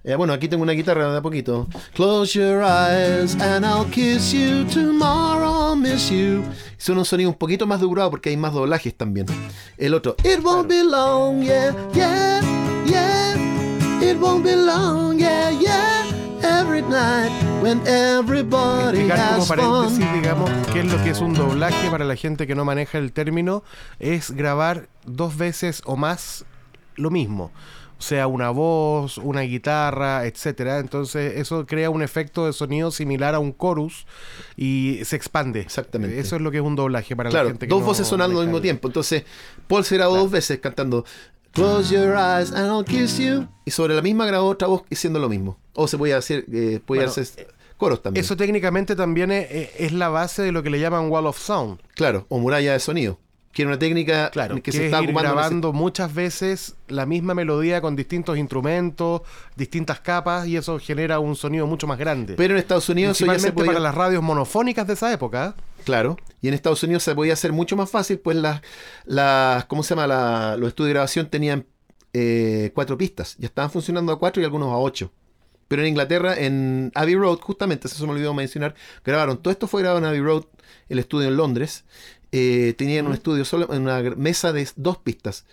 Eh, 0.02 0.14
bueno, 0.14 0.32
aquí 0.32 0.46
tengo 0.46 0.62
una 0.62 0.72
guitarra 0.72 1.10
de 1.10 1.18
a 1.18 1.22
poquito. 1.22 1.66
Close 1.94 2.38
your 2.38 2.62
eyes 2.62 3.34
and 3.40 3.64
I'll 3.64 3.90
kiss 3.90 4.32
you 4.32 4.64
tomorrow, 4.64 5.72
I'll 5.72 5.76
miss 5.76 6.10
you. 6.10 6.44
Son 6.78 6.96
un 6.98 7.04
sonido 7.04 7.30
un 7.30 7.36
poquito 7.36 7.66
más 7.66 7.80
durado 7.80 8.10
porque 8.10 8.30
hay 8.30 8.36
más 8.36 8.52
doblajes 8.52 8.96
también. 8.96 9.26
El 9.76 9.94
otro, 9.94 10.14
It 10.22 10.44
won't 10.44 10.68
be 10.68 10.84
long, 10.84 11.42
yeah, 11.42 11.74
yeah, 11.92 12.40
yeah. 12.86 13.34
It 14.00 14.16
won't 14.20 14.44
be 14.44 14.54
long, 14.54 15.18
yeah, 15.18 15.50
yeah. 15.50 16.04
Every 16.40 16.82
night 16.82 17.32
when 17.66 17.82
everybody 17.86 19.00
Explicar 19.00 19.34
como 19.34 19.46
paréntesis, 19.48 20.04
fun. 20.04 20.14
digamos, 20.14 20.50
qué 20.72 20.80
es 20.80 20.86
lo 20.92 21.02
que 21.02 21.10
es 21.10 21.20
un 21.20 21.34
doblaje 21.34 21.90
para 21.90 22.04
la 22.04 22.14
gente 22.14 22.46
que 22.46 22.54
no 22.54 22.64
maneja 22.64 22.98
el 22.98 23.12
término, 23.12 23.64
es 23.98 24.30
grabar 24.30 24.88
dos 25.04 25.36
veces 25.36 25.82
o 25.84 25.96
más 25.96 26.44
lo 26.94 27.10
mismo. 27.10 27.50
O 27.98 28.02
sea, 28.02 28.26
una 28.28 28.50
voz, 28.50 29.18
una 29.18 29.40
guitarra, 29.40 30.26
etcétera. 30.26 30.78
Entonces, 30.78 31.38
eso 31.38 31.66
crea 31.66 31.90
un 31.90 32.02
efecto 32.02 32.46
de 32.46 32.52
sonido 32.52 32.90
similar 32.90 33.34
a 33.34 33.38
un 33.40 33.56
chorus 33.56 34.06
y 34.56 35.00
se 35.04 35.16
expande. 35.16 35.60
Exactamente. 35.60 36.20
Eso 36.20 36.36
es 36.36 36.42
lo 36.42 36.50
que 36.50 36.58
es 36.58 36.62
un 36.62 36.76
doblaje 36.76 37.16
para 37.16 37.30
la 37.30 37.44
gente 37.44 37.66
que 37.66 37.70
dos 37.70 37.80
no 37.80 37.86
voces 37.86 38.06
sonando 38.06 38.38
al 38.40 38.46
mismo 38.46 38.60
tiempo. 38.60 38.88
Entonces, 38.88 39.24
Paul 39.66 39.84
se 39.84 39.96
grabó 39.96 40.18
dos 40.18 40.30
veces 40.30 40.60
cantando 40.60 41.04
Close 41.52 41.92
your 41.92 42.14
eyes 42.16 42.52
and 42.52 42.66
I'll 42.70 42.84
kiss 42.84 43.18
you. 43.18 43.48
Y 43.64 43.70
sobre 43.70 43.94
la 43.94 44.02
misma 44.02 44.26
grabó 44.26 44.48
otra 44.48 44.68
voz 44.68 44.82
diciendo 44.90 45.18
lo 45.18 45.30
mismo. 45.30 45.58
O 45.72 45.88
se 45.88 45.96
podía 45.96 46.18
hacer, 46.18 46.44
eh, 46.52 46.80
podía 46.84 47.06
Bueno, 47.06 47.10
hacer 47.12 47.55
coros 47.76 48.02
también. 48.02 48.24
Eso 48.24 48.36
técnicamente 48.36 48.96
también 48.96 49.30
es, 49.30 49.70
es 49.78 49.92
la 49.92 50.08
base 50.08 50.42
de 50.42 50.52
lo 50.52 50.62
que 50.62 50.70
le 50.70 50.80
llaman 50.80 51.10
wall 51.10 51.26
of 51.26 51.38
sound. 51.38 51.80
Claro, 51.94 52.26
o 52.28 52.38
muralla 52.38 52.72
de 52.72 52.80
sonido. 52.80 53.18
Que 53.52 53.62
era 53.62 53.70
una 53.70 53.78
técnica 53.78 54.28
Claro, 54.30 54.56
que, 54.56 54.60
que, 54.62 54.72
se 54.72 54.78
es 54.80 54.84
está 54.86 55.02
ir 55.02 55.08
ese- 55.08 55.18
grabando 55.18 55.72
muchas 55.72 56.12
veces 56.14 56.74
la 56.88 57.06
misma 57.06 57.32
melodía 57.32 57.80
con 57.80 57.96
distintos 57.96 58.36
instrumentos, 58.36 59.22
distintas 59.56 59.98
capas, 60.00 60.46
y 60.46 60.58
eso 60.58 60.78
genera 60.78 61.20
un 61.20 61.36
sonido 61.36 61.66
mucho 61.66 61.86
más 61.86 61.98
grande. 61.98 62.34
Pero 62.36 62.52
en 62.52 62.58
Estados 62.58 62.86
Unidos 62.90 63.16
eso 63.16 63.24
ya 63.24 63.32
se 63.32 63.34
Principalmente 63.38 63.54
podía, 63.58 63.72
para 63.72 63.80
las 63.80 63.94
radios 63.94 64.22
monofónicas 64.22 64.86
de 64.86 64.92
esa 64.92 65.10
época. 65.10 65.54
Claro. 65.84 66.18
Y 66.42 66.48
en 66.48 66.54
Estados 66.54 66.82
Unidos 66.82 67.02
se 67.02 67.14
podía 67.14 67.32
hacer 67.32 67.52
mucho 67.54 67.76
más 67.76 67.88
fácil, 67.88 68.18
pues 68.18 68.36
las, 68.36 68.60
las 69.06 69.64
¿cómo 69.64 69.82
se 69.82 69.94
llama? 69.94 70.06
La- 70.06 70.56
los 70.58 70.68
estudios 70.68 70.88
de 70.88 70.92
grabación 70.92 71.28
tenían 71.30 71.64
eh, 72.12 72.72
cuatro 72.74 72.98
pistas. 72.98 73.36
Ya 73.38 73.46
estaban 73.46 73.70
funcionando 73.70 74.12
a 74.12 74.18
cuatro 74.18 74.42
y 74.42 74.44
algunos 74.44 74.68
a 74.70 74.76
ocho. 74.76 75.12
Pero 75.68 75.82
en 75.82 75.88
Inglaterra, 75.88 76.34
en 76.38 76.92
Abbey 76.94 77.16
Road, 77.16 77.38
justamente, 77.40 77.88
eso 77.88 77.96
se 77.96 78.04
me 78.06 78.12
olvidó 78.12 78.34
mencionar, 78.34 78.74
grabaron. 79.04 79.38
Todo 79.42 79.50
esto 79.52 79.66
fue 79.66 79.82
grabado 79.82 79.98
en 79.98 80.04
Abbey 80.06 80.20
Road, 80.20 80.44
el 80.88 80.98
estudio 80.98 81.28
en 81.28 81.36
Londres. 81.36 81.84
Eh, 82.32 82.74
tenían 82.78 83.06
un 83.06 83.14
estudio 83.14 83.44
solo, 83.44 83.66
una 83.68 84.00
mesa 84.16 84.52
de 84.52 84.68
dos 84.76 84.98
pistas. 84.98 85.44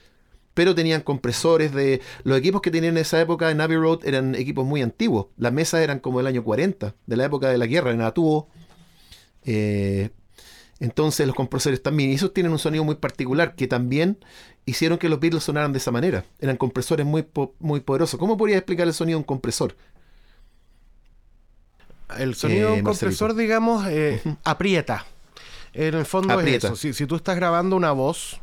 Pero 0.54 0.76
tenían 0.76 1.02
compresores 1.02 1.74
de. 1.74 2.00
Los 2.24 2.38
equipos 2.38 2.62
que 2.62 2.70
tenían 2.70 2.96
en 2.96 3.02
esa 3.02 3.20
época 3.20 3.50
en 3.50 3.60
Abbey 3.60 3.78
Road 3.78 4.02
eran 4.06 4.36
equipos 4.36 4.66
muy 4.66 4.84
antiguos. 4.84 5.28
Las 5.38 5.52
mesas 5.52 5.82
eran 5.82 6.00
como 6.00 6.20
del 6.20 6.28
año 6.28 6.44
40, 6.44 6.94
de 7.08 7.18
la 7.18 7.26
época 7.26 7.50
de 7.50 7.58
la 7.58 7.66
guerra, 7.66 7.92
en 7.92 8.02
Atubo. 8.02 8.50
Eh, 9.46 10.10
entonces 10.80 11.26
los 11.28 11.36
compresores 11.36 11.82
también. 11.82 12.12
Y 12.12 12.16
esos 12.16 12.34
tienen 12.34 12.52
un 12.52 12.60
sonido 12.60 12.84
muy 12.84 12.96
particular 12.96 13.56
que 13.56 13.68
también 13.68 14.18
hicieron 14.66 14.98
que 14.98 15.10
los 15.10 15.20
Beatles 15.20 15.44
sonaran 15.44 15.72
de 15.72 15.80
esa 15.80 15.92
manera. 15.92 16.26
Eran 16.40 16.58
compresores 16.58 17.06
muy, 17.06 17.24
po- 17.24 17.56
muy 17.60 17.80
poderosos. 17.80 18.20
¿Cómo 18.20 18.38
podría 18.38 18.58
explicar 18.58 18.88
el 18.88 18.94
sonido 18.94 19.18
de 19.18 19.22
un 19.22 19.26
compresor? 19.26 19.76
El 22.18 22.36
sonido 22.36 22.70
de 22.70 22.76
Eh, 22.76 22.80
un 22.80 22.84
Marcelito. 22.84 23.18
compresor, 23.18 23.36
digamos, 23.36 23.86
eh, 23.88 24.22
aprieta. 24.44 25.06
En 25.74 25.96
el 25.96 26.06
fondo 26.06 26.34
Aprieta. 26.34 26.58
es 26.58 26.64
eso. 26.66 26.76
Si, 26.76 26.94
si 26.94 27.06
tú 27.08 27.16
estás 27.16 27.36
grabando 27.36 27.76
una 27.76 27.92
voz, 27.92 28.40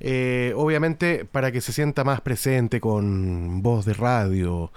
eh, 0.00 0.52
obviamente 0.56 1.24
para 1.24 1.50
que 1.50 1.60
se 1.60 1.72
sienta 1.72 2.04
más 2.04 2.20
presente 2.20 2.80
con 2.80 3.62
voz 3.62 3.84
de 3.86 3.94
radio, 3.94 4.70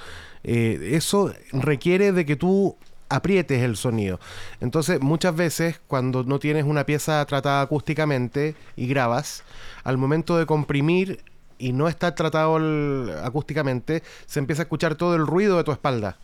eh, 0.43 0.91
eso 0.93 1.33
requiere 1.51 2.11
de 2.13 2.25
que 2.25 2.35
tú 2.35 2.77
aprietes 3.09 3.61
el 3.61 3.75
sonido. 3.75 4.19
Entonces, 4.61 5.01
muchas 5.01 5.35
veces 5.35 5.81
cuando 5.87 6.23
no 6.23 6.39
tienes 6.39 6.63
una 6.63 6.85
pieza 6.85 7.23
tratada 7.25 7.61
acústicamente 7.61 8.55
y 8.77 8.87
grabas, 8.87 9.43
al 9.83 9.97
momento 9.97 10.37
de 10.37 10.45
comprimir 10.45 11.21
y 11.59 11.73
no 11.73 11.89
está 11.89 12.15
tratado 12.15 12.55
el- 12.57 13.11
acústicamente, 13.23 14.01
se 14.25 14.39
empieza 14.39 14.61
a 14.61 14.63
escuchar 14.63 14.95
todo 14.95 15.15
el 15.15 15.27
ruido 15.27 15.57
de 15.57 15.65
tu 15.65 15.71
espalda. 15.73 16.17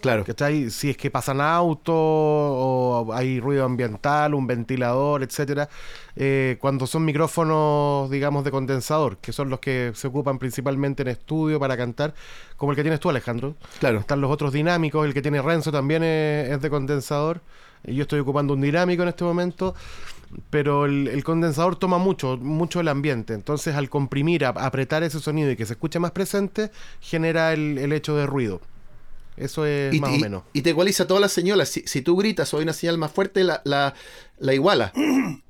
Claro. 0.00 0.24
¿Cachai? 0.24 0.70
Si 0.70 0.90
es 0.90 0.96
que 0.96 1.10
pasan 1.10 1.40
autos 1.40 1.94
o 1.94 3.10
hay 3.12 3.38
ruido 3.40 3.64
ambiental, 3.64 4.34
un 4.34 4.46
ventilador, 4.46 5.22
etcétera. 5.22 5.68
eh, 6.16 6.56
cuando 6.60 6.86
son 6.86 7.04
micrófonos, 7.04 8.10
digamos, 8.10 8.44
de 8.44 8.50
condensador, 8.50 9.18
que 9.18 9.32
son 9.32 9.48
los 9.50 9.60
que 9.60 9.92
se 9.94 10.06
ocupan 10.08 10.38
principalmente 10.38 11.02
en 11.02 11.08
estudio 11.08 11.58
para 11.60 11.76
cantar, 11.76 12.14
como 12.56 12.72
el 12.72 12.76
que 12.76 12.82
tienes 12.82 13.00
tú, 13.00 13.08
Alejandro. 13.10 13.54
Claro. 13.78 14.00
Están 14.00 14.20
los 14.20 14.30
otros 14.30 14.52
dinámicos, 14.52 15.06
el 15.06 15.14
que 15.14 15.22
tiene 15.22 15.40
Renzo 15.42 15.70
también 15.72 16.02
es, 16.02 16.50
es 16.50 16.60
de 16.60 16.68
condensador. 16.70 17.40
y 17.84 17.94
Yo 17.94 18.02
estoy 18.02 18.20
ocupando 18.20 18.54
un 18.54 18.60
dinámico 18.60 19.02
en 19.02 19.08
este 19.10 19.24
momento, 19.24 19.74
pero 20.50 20.84
el, 20.86 21.08
el 21.08 21.24
condensador 21.24 21.76
toma 21.76 21.98
mucho, 21.98 22.36
mucho 22.36 22.80
el 22.80 22.88
ambiente. 22.88 23.34
Entonces, 23.34 23.74
al 23.74 23.88
comprimir, 23.88 24.44
a- 24.44 24.50
apretar 24.50 25.02
ese 25.02 25.20
sonido 25.20 25.50
y 25.50 25.56
que 25.56 25.66
se 25.66 25.74
escuche 25.74 25.98
más 25.98 26.10
presente, 26.12 26.70
genera 27.00 27.52
el, 27.52 27.78
el 27.78 27.92
hecho 27.92 28.16
de 28.16 28.26
ruido. 28.26 28.60
Eso 29.36 29.64
es 29.64 29.94
Y, 29.94 30.00
más 30.00 30.10
y- 30.12 30.16
o 30.16 30.20
menos. 30.20 30.42
y 30.52 30.62
te 30.62 30.70
igualiza 30.70 31.06
todas 31.06 31.20
las 31.20 31.32
señales. 31.32 31.68
Si, 31.70 31.82
si 31.86 32.02
tú 32.02 32.16
gritas 32.16 32.52
o 32.52 32.58
hay 32.58 32.64
una 32.64 32.72
señal 32.72 32.98
más 32.98 33.10
fuerte, 33.12 33.42
la, 33.44 33.62
la, 33.64 33.94
la 34.38 34.54
iguala. 34.54 34.92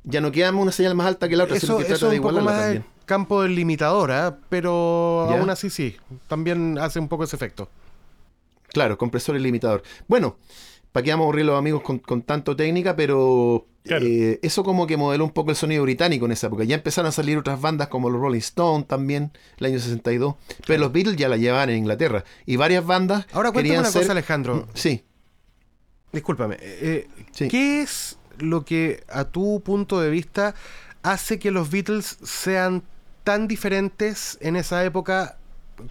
Ya 0.05 0.21
no 0.21 0.31
queda 0.33 0.51
una 0.53 0.71
señal 0.73 0.95
más 0.95 1.07
alta 1.07 1.29
que 1.29 1.37
la 1.37 1.45
otra, 1.45 1.59
sino 1.59 1.75
Eso, 1.75 1.87
que 1.87 1.93
eso 1.93 1.99
trata 1.99 2.11
de 2.11 2.17
es 2.17 2.21
un 2.21 2.23
poco 2.27 2.33
igualarla 2.39 2.51
más 2.53 2.63
también. 2.75 2.85
campo 3.07 3.43
del 3.43 3.55
limitador, 3.57 4.13
¿ah? 4.13 4.39
pero 4.49 5.27
¿Ya? 5.31 5.39
aún 5.39 5.51
así 5.51 5.71
sí, 5.71 5.97
también 6.29 6.79
hace 6.79 7.01
un 7.01 7.09
poco 7.09 7.25
ese 7.25 7.35
efecto. 7.37 7.69
Claro, 8.69 8.97
compresor 8.97 9.35
y 9.37 9.41
limitador. 9.41 9.83
Bueno, 10.07 10.37
para 10.93 11.03
que 11.05 11.11
vamos 11.11 11.25
a 11.25 11.27
aburrir 11.27 11.45
los 11.47 11.59
amigos 11.59 11.83
con, 11.83 11.99
con 11.99 12.23
tanto 12.23 12.55
técnica, 12.55 12.95
pero 12.95 13.67
Claro. 13.83 14.05
eh, 14.07 14.39
eso 14.43 14.63
como 14.63 14.87
que 14.87 14.97
modeló 14.97 15.25
un 15.25 15.31
poco 15.31 15.51
el 15.51 15.57
sonido 15.57 15.83
británico 15.83 16.27
en 16.27 16.33
esa 16.33 16.49
época. 16.49 16.65
Ya 16.65 16.75
empezaron 16.77 17.09
a 17.09 17.13
salir 17.13 17.39
otras 17.39 17.61
bandas 17.61 17.89
como 17.89 18.11
los 18.11 18.21
Rolling 18.21 18.39
Stones 18.41 18.87
también, 18.87 19.33
el 19.59 19.67
año 19.67 19.79
62, 19.79 20.35
pero 20.67 20.81
los 20.81 20.93
Beatles 20.93 21.17
ya 21.17 21.29
la 21.29 21.37
llevaban 21.39 21.71
en 21.71 21.79
Inglaterra. 21.79 22.25
Y 22.47 22.57
varias 22.57 22.85
bandas 22.85 23.27
Ahora 23.33 23.53
cuéntame 23.53 23.79
una 23.79 23.91
ser... 23.91 24.03
cosa, 24.03 24.13
Alejandro. 24.13 24.69
Sí, 24.75 25.05
Discúlpame, 26.13 26.57
eh, 26.61 27.09
¿qué 27.37 27.83
es 27.83 28.19
lo 28.39 28.65
que 28.65 29.05
a 29.09 29.25
tu 29.25 29.61
punto 29.61 30.01
de 30.01 30.11
vista 30.11 30.55
hace 31.03 31.39
que 31.39 31.53
los 31.53 31.71
Beatles 31.71 32.19
sean 32.23 32.83
tan 33.23 33.47
diferentes 33.47 34.37
en 34.41 34.57
esa 34.57 34.85
época 34.85 35.39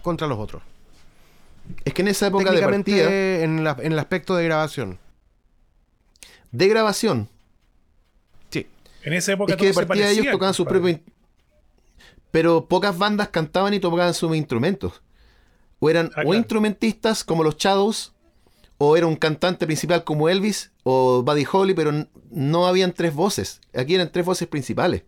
contra 0.02 0.26
los 0.26 0.38
otros? 0.38 0.62
Es 1.84 1.94
que 1.94 2.02
en 2.02 2.08
esa 2.08 2.26
época 2.26 2.52
de 2.52 2.60
partida, 2.60 3.04
en, 3.04 3.66
en 3.66 3.92
el 3.92 3.98
aspecto 3.98 4.36
de 4.36 4.44
grabación. 4.44 4.98
De 6.52 6.68
grabación. 6.68 7.28
En 9.02 9.12
esa 9.12 9.32
época 9.32 9.52
es 9.52 9.58
que 9.58 9.66
de 9.66 9.74
partida 9.74 10.10
ellos 10.10 10.26
tocaban 10.30 10.54
sus 10.54 10.66
propios 10.66 11.00
pero 12.30 12.66
pocas 12.66 12.96
bandas 12.96 13.28
cantaban 13.28 13.74
y 13.74 13.80
tocaban 13.80 14.14
sus 14.14 14.36
instrumentos. 14.36 15.02
O 15.78 15.90
eran 15.90 16.10
ah, 16.14 16.22
o 16.24 16.34
instrumentistas 16.34 17.24
como 17.24 17.42
los 17.42 17.56
Shadows, 17.56 18.12
o 18.78 18.96
era 18.96 19.06
un 19.06 19.16
cantante 19.16 19.66
principal 19.66 20.04
como 20.04 20.28
Elvis 20.28 20.70
o 20.84 21.22
Buddy 21.22 21.46
Holly, 21.50 21.74
pero 21.74 22.06
no 22.30 22.66
habían 22.66 22.92
tres 22.92 23.14
voces. 23.14 23.60
Aquí 23.74 23.94
eran 23.94 24.12
tres 24.12 24.24
voces 24.24 24.48
principales. 24.48 25.02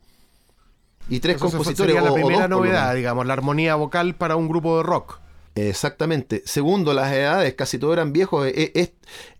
Y 1.09 1.21
tres 1.21 1.37
compositores. 1.37 1.95
Sería 1.95 2.09
la 2.09 2.15
primera 2.15 2.49
novedad, 2.49 2.95
digamos, 2.95 3.27
la 3.27 3.33
armonía 3.33 3.75
vocal 3.75 4.15
para 4.15 4.37
un 4.37 4.49
grupo 4.49 4.77
de 4.79 4.83
rock. 4.83 5.22
Exactamente. 5.55 6.43
Segundo, 6.47 6.95
las 6.95 7.13
edades, 7.13 7.55
casi 7.55 7.79
todos 7.79 7.93
eran 7.93 8.13
viejos. 8.13 8.47
Eh, 8.47 8.73
eh, 8.75 8.95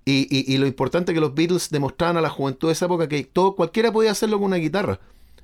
y, 0.05 0.57
lo 0.59 0.67
importante 0.67 1.15
que 1.15 1.21
los 1.21 1.35
Beatles 1.35 1.71
demostraban 1.71 2.17
a 2.17 2.21
la 2.21 2.29
juventud 2.29 2.69
de 2.69 2.73
esa 2.73 2.87
época 2.87 3.09
que 3.09 3.25
todo, 3.25 3.57
cualquiera 3.57 3.93
podía 3.93 4.11
hacerlo 4.11 4.39
con 4.39 4.47
una 4.47 4.57
guitarra. 4.57 5.01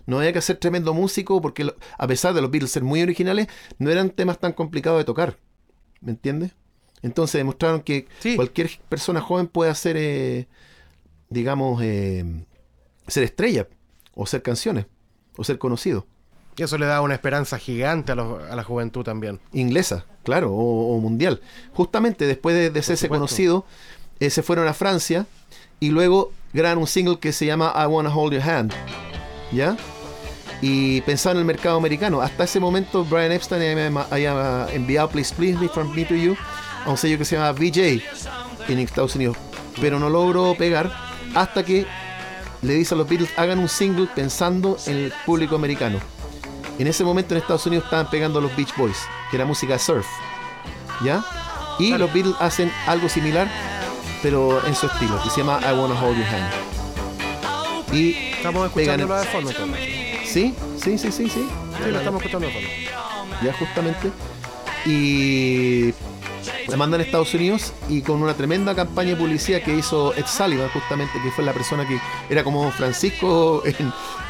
No 0.06 0.18
había 0.18 0.32
que 0.32 0.40
ser 0.40 0.56
tremendo 0.56 0.94
músico 0.94 1.40
porque 1.40 1.70
a 1.98 2.06
pesar 2.06 2.34
de 2.34 2.40
los 2.40 2.50
Beatles 2.50 2.70
ser 2.70 2.82
muy 2.82 3.02
originales, 3.02 3.48
no 3.78 3.90
eran 3.90 4.10
temas 4.10 4.38
tan 4.38 4.52
complicados 4.52 4.98
de 4.98 5.04
tocar. 5.04 5.38
¿Me 6.00 6.12
entiendes? 6.12 6.52
Entonces 7.02 7.38
demostraron 7.38 7.82
que 7.82 8.08
cualquier 8.36 8.70
persona 8.88 9.20
joven 9.20 9.46
puede 9.46 9.70
hacer, 9.70 9.96
eh, 9.96 10.48
digamos, 11.28 11.80
eh, 11.82 12.24
ser 13.06 13.22
estrella, 13.22 13.68
o 14.14 14.26
ser 14.26 14.42
canciones, 14.42 14.86
o 15.36 15.44
ser 15.44 15.58
conocido. 15.58 16.06
Y 16.58 16.62
eso 16.64 16.76
le 16.76 16.86
da 16.86 17.00
una 17.00 17.14
esperanza 17.14 17.58
gigante 17.58 18.12
a, 18.12 18.16
la 18.16 18.64
juventud 18.64 19.04
también. 19.04 19.40
Inglesa, 19.52 20.04
claro, 20.24 20.52
o, 20.52 20.98
mundial. 20.98 21.40
Justamente 21.72 22.26
después 22.26 22.54
de, 22.54 22.70
de 22.70 22.82
serse 22.82 23.08
conocido, 23.08 23.64
eh, 24.20 24.28
se 24.28 24.42
fueron 24.42 24.66
a 24.66 24.74
Francia 24.74 25.26
y 25.80 25.90
luego 25.90 26.32
grabaron 26.52 26.82
un 26.82 26.88
single 26.88 27.18
que 27.18 27.32
se 27.32 27.46
llama 27.46 27.72
I 27.76 27.86
Wanna 27.86 28.14
Hold 28.14 28.34
Your 28.34 28.42
Hand. 28.42 28.74
¿Ya? 29.52 29.76
y 30.60 31.00
pensaba 31.02 31.34
en 31.34 31.38
el 31.38 31.44
mercado 31.44 31.76
americano. 31.76 32.20
Hasta 32.20 32.44
ese 32.44 32.60
momento 32.60 33.04
Brian 33.04 33.32
Epstein 33.32 33.88
había 34.10 34.66
enviado 34.72 35.08
Please 35.08 35.34
Please 35.34 35.58
Me 35.58 35.68
From 35.68 35.94
Me 35.94 36.04
To 36.04 36.14
You 36.14 36.36
a 36.84 36.90
un 36.90 36.96
sello 36.96 37.18
que 37.18 37.24
se 37.24 37.36
llama 37.36 37.52
VJ 37.52 38.02
en 38.68 38.78
Estados 38.78 39.14
Unidos, 39.14 39.36
pero 39.80 39.98
no 39.98 40.10
logró 40.10 40.54
pegar 40.56 40.90
hasta 41.34 41.62
que 41.62 41.86
le 42.62 42.74
dice 42.74 42.94
a 42.94 42.98
los 42.98 43.08
Beatles 43.08 43.30
hagan 43.36 43.58
un 43.58 43.68
single 43.68 44.08
pensando 44.14 44.76
en 44.86 44.96
el 44.96 45.12
público 45.24 45.54
americano. 45.54 46.00
En 46.78 46.86
ese 46.86 47.02
momento 47.02 47.34
en 47.34 47.40
Estados 47.40 47.66
Unidos 47.66 47.84
estaban 47.86 48.08
pegando 48.08 48.40
los 48.40 48.54
Beach 48.56 48.74
Boys, 48.76 48.98
que 49.30 49.36
era 49.36 49.44
música 49.44 49.78
surf, 49.78 50.06
¿ya? 51.02 51.24
Y 51.78 51.96
los 51.96 52.12
Beatles 52.12 52.36
hacen 52.38 52.72
algo 52.86 53.08
similar, 53.08 53.48
pero 54.22 54.64
en 54.64 54.74
su 54.74 54.86
estilo, 54.86 55.20
que 55.22 55.30
se 55.30 55.38
llama 55.38 55.60
I 55.62 55.74
Wanna 55.74 56.00
Hold 56.00 56.18
Your 56.18 56.26
Hand. 56.26 56.68
Y 57.92 58.14
estamos 58.32 58.66
escuchando 58.66 59.14
de 59.14 59.24
fondo 59.26 59.50
Sí, 60.24 60.54
sí, 60.76 60.98
sí, 60.98 61.10
sí, 61.10 61.28
sí. 61.28 61.28
Sí, 61.28 61.90
lo 61.90 61.98
estamos 61.98 62.22
escuchando 62.22 62.48
Ya 63.42 63.52
justamente. 63.54 64.12
Y 64.86 65.92
la 66.68 66.76
mandan 66.76 67.00
a 67.00 67.04
Estados 67.04 67.32
Unidos 67.34 67.72
y 67.88 68.02
con 68.02 68.22
una 68.22 68.34
tremenda 68.34 68.74
campaña 68.74 69.10
de 69.10 69.16
publicidad 69.16 69.62
que 69.62 69.74
hizo 69.74 70.14
Ed 70.14 70.26
Sullivan, 70.26 70.68
justamente, 70.68 71.14
que 71.22 71.30
fue 71.30 71.44
la 71.44 71.52
persona 71.52 71.86
que 71.88 71.98
era 72.28 72.44
como 72.44 72.70
Francisco 72.70 73.62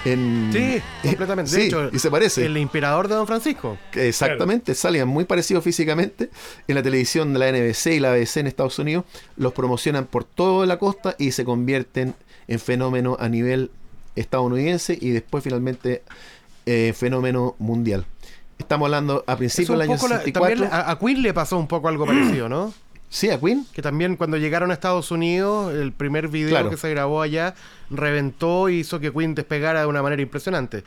en. 0.04 0.52
sí, 0.52 0.80
completamente. 1.02 1.50
De 1.50 1.66
hecho, 1.66 1.90
y 1.92 1.99
se 1.99 2.11
parece. 2.11 2.47
El 2.47 2.57
inspirador 2.57 3.09
de 3.09 3.16
Don 3.16 3.26
Francisco. 3.26 3.76
Exactamente, 3.92 4.75
Sullivan, 4.75 5.09
muy 5.09 5.25
parecido 5.25 5.61
físicamente. 5.61 6.30
En 6.68 6.76
la 6.76 6.83
televisión 6.83 7.33
de 7.33 7.38
la 7.40 7.50
NBC 7.50 7.87
y 7.95 8.00
la 8.00 8.12
ABC 8.12 8.37
en 8.38 8.47
Estados 8.47 8.78
Unidos 8.78 9.04
los 9.37 9.52
promocionan 9.52 10.07
por 10.07 10.25
toda 10.25 10.66
la 10.66 10.78
costa 10.78 11.16
y 11.18 11.33
se 11.33 11.45
convierten 11.45 12.14
en 12.47 12.61
fenómeno 12.61 13.16
a 13.18 13.28
nivel 13.28 13.71
estadounidense 14.14 14.97
y 15.00 15.11
después 15.11 15.45
finalmente 15.45 16.02
eh, 16.66 16.92
fenómeno 16.97 17.57
mundial. 17.59 18.07
Estamos 18.59 18.87
hablando 18.87 19.25
a 19.27 19.37
principios 19.37 19.79
del 19.79 19.88
año 19.88 19.99
64. 19.99 20.69
a, 20.71 20.99
Queen 20.99 21.23
le 21.23 21.33
pasó 21.33 21.59
un 21.59 21.69
poco 21.69 21.88
algo 21.88 22.07
parecido, 22.07 22.49
¿no? 22.49 22.75
Sí, 23.09 23.31
a 23.31 23.41
Queen. 23.41 23.67
Que 23.73 23.83
también 23.83 24.17
cuando 24.17 24.37
llegaron 24.37 24.71
a 24.71 24.75
Estados 24.75 25.11
Unidos, 25.11 25.75
el 25.75 25.93
primer 25.93 26.29
video 26.29 26.69
que 26.69 26.77
se 26.77 26.91
grabó 26.91 27.23
allá 27.23 27.55
reventó 27.91 28.69
y 28.69 28.81
hizo 28.81 29.00
que 29.00 29.12
Queen 29.12 29.35
despegara 29.35 29.81
de 29.81 29.87
una 29.87 30.03
manera 30.03 30.21
impresionante. 30.21 30.85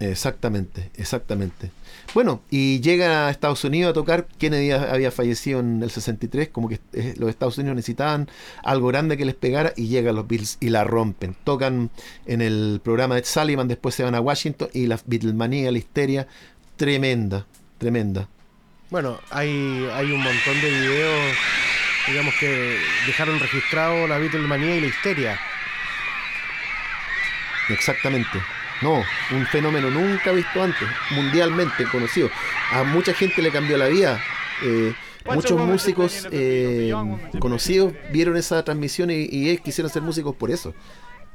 Exactamente, 0.00 0.90
exactamente. 0.96 1.70
Bueno, 2.14 2.42
y 2.50 2.80
llega 2.80 3.26
a 3.26 3.30
Estados 3.30 3.64
Unidos 3.64 3.90
a 3.90 3.94
tocar. 3.94 4.26
Kennedy 4.38 4.72
había 4.72 5.10
fallecido 5.10 5.60
en 5.60 5.82
el 5.82 5.90
63, 5.90 6.48
como 6.48 6.68
que 6.68 6.80
eh, 6.92 7.14
los 7.16 7.30
Estados 7.30 7.58
Unidos 7.58 7.76
necesitaban 7.76 8.28
algo 8.62 8.88
grande 8.88 9.16
que 9.16 9.24
les 9.24 9.34
pegara 9.34 9.72
y 9.76 9.88
llegan 9.88 10.16
los 10.16 10.26
Beatles 10.26 10.58
y 10.60 10.70
la 10.70 10.84
rompen. 10.84 11.36
Tocan 11.44 11.90
en 12.26 12.42
el 12.42 12.80
programa 12.82 13.14
de 13.14 13.24
Sullivan, 13.24 13.68
después 13.68 13.94
se 13.94 14.02
van 14.02 14.14
a 14.14 14.20
Washington 14.20 14.68
y 14.72 14.86
la 14.86 14.98
Beatlemanía, 15.06 15.70
la 15.70 15.78
histeria, 15.78 16.26
tremenda, 16.76 17.46
tremenda. 17.78 18.28
Bueno, 18.90 19.18
hay, 19.30 19.88
hay 19.92 20.12
un 20.12 20.22
montón 20.22 20.60
de 20.60 20.70
videos, 20.70 21.36
digamos 22.08 22.34
que 22.38 22.76
dejaron 23.06 23.38
registrado 23.38 24.06
la 24.06 24.18
Beatlemanía 24.18 24.76
y 24.76 24.80
la 24.80 24.86
histeria. 24.88 25.40
Exactamente. 27.70 28.38
No, 28.82 29.02
un 29.32 29.46
fenómeno 29.46 29.90
nunca 29.90 30.32
visto 30.32 30.62
antes, 30.62 30.88
mundialmente 31.14 31.84
conocido. 31.90 32.28
A 32.72 32.84
mucha 32.84 33.14
gente 33.14 33.40
le 33.42 33.50
cambió 33.50 33.76
la 33.76 33.88
vida. 33.88 34.20
Eh, 34.64 34.92
muchos 35.32 35.58
músicos 35.60 36.28
eh, 36.30 36.92
conocidos 37.38 37.92
vieron 38.12 38.36
esa 38.36 38.62
transmisión 38.64 39.10
y, 39.10 39.56
quisieron 39.58 39.90
ser 39.90 40.02
músicos 40.02 40.34
por 40.34 40.50
eso. 40.50 40.74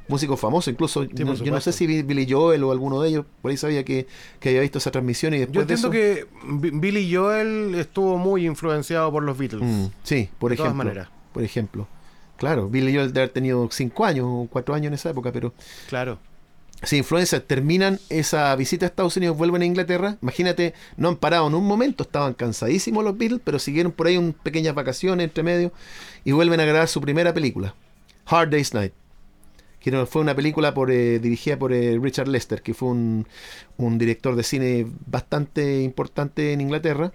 Músicos 0.08 0.40
famosos, 0.40 0.72
incluso 0.72 1.04
yo 1.04 1.52
no 1.52 1.60
sé 1.60 1.72
si 1.72 2.02
Billy 2.02 2.26
Joel 2.28 2.64
o 2.64 2.72
alguno 2.72 3.00
de 3.00 3.10
ellos 3.10 3.26
por 3.40 3.52
ahí 3.52 3.56
sabía 3.56 3.84
que, 3.84 4.08
había 4.44 4.60
visto 4.60 4.78
esa 4.78 4.90
transmisión 4.90 5.34
y 5.34 5.38
después 5.38 5.54
Yo 5.54 5.60
entiendo 5.60 5.90
que 5.90 6.26
Billy 6.42 7.14
Joel 7.14 7.76
estuvo 7.76 8.18
muy 8.18 8.44
influenciado 8.44 9.12
por 9.12 9.22
los 9.22 9.38
Beatles. 9.38 9.62
Mm, 9.62 9.86
sí, 10.02 10.28
por 10.38 10.52
ejemplo. 10.52 10.74
maneras. 10.74 11.08
Por 11.32 11.44
ejemplo. 11.44 11.86
Claro, 12.38 12.68
Billy 12.68 12.92
Joel 12.92 13.08
debe 13.08 13.20
haber 13.20 13.32
tenido 13.32 13.68
cinco 13.70 14.04
años 14.04 14.26
o 14.28 14.48
cuatro 14.50 14.74
años 14.74 14.88
en 14.88 14.94
esa 14.94 15.10
época, 15.10 15.30
pero. 15.30 15.54
Claro 15.88 16.18
si 16.82 16.96
influencers 16.98 17.46
terminan 17.46 17.98
esa 18.08 18.54
visita 18.56 18.86
a 18.86 18.88
Estados 18.88 19.16
Unidos, 19.16 19.36
vuelven 19.36 19.62
a 19.62 19.66
Inglaterra, 19.66 20.16
imagínate, 20.22 20.74
no 20.96 21.08
han 21.08 21.16
parado 21.16 21.46
en 21.46 21.54
un 21.54 21.66
momento, 21.66 22.04
estaban 22.04 22.34
cansadísimos 22.34 23.04
los 23.04 23.16
Beatles, 23.16 23.40
pero 23.44 23.58
siguieron 23.58 23.92
por 23.92 24.06
ahí 24.06 24.16
un 24.16 24.32
pequeñas 24.32 24.74
vacaciones 24.74 25.24
entre 25.24 25.42
medio 25.42 25.72
y 26.24 26.32
vuelven 26.32 26.60
a 26.60 26.64
grabar 26.64 26.88
su 26.88 27.00
primera 27.00 27.34
película, 27.34 27.74
Hard 28.26 28.50
Day's 28.50 28.74
Night, 28.74 28.92
que 29.80 30.06
fue 30.06 30.22
una 30.22 30.34
película 30.34 30.74
eh, 30.88 31.18
dirigida 31.22 31.58
por 31.58 31.72
eh, 31.72 31.98
Richard 32.00 32.28
Lester, 32.28 32.62
que 32.62 32.74
fue 32.74 32.90
un, 32.90 33.26
un, 33.78 33.98
director 33.98 34.36
de 34.36 34.42
cine 34.42 34.86
bastante 35.06 35.82
importante 35.82 36.52
en 36.52 36.60
Inglaterra. 36.60 37.12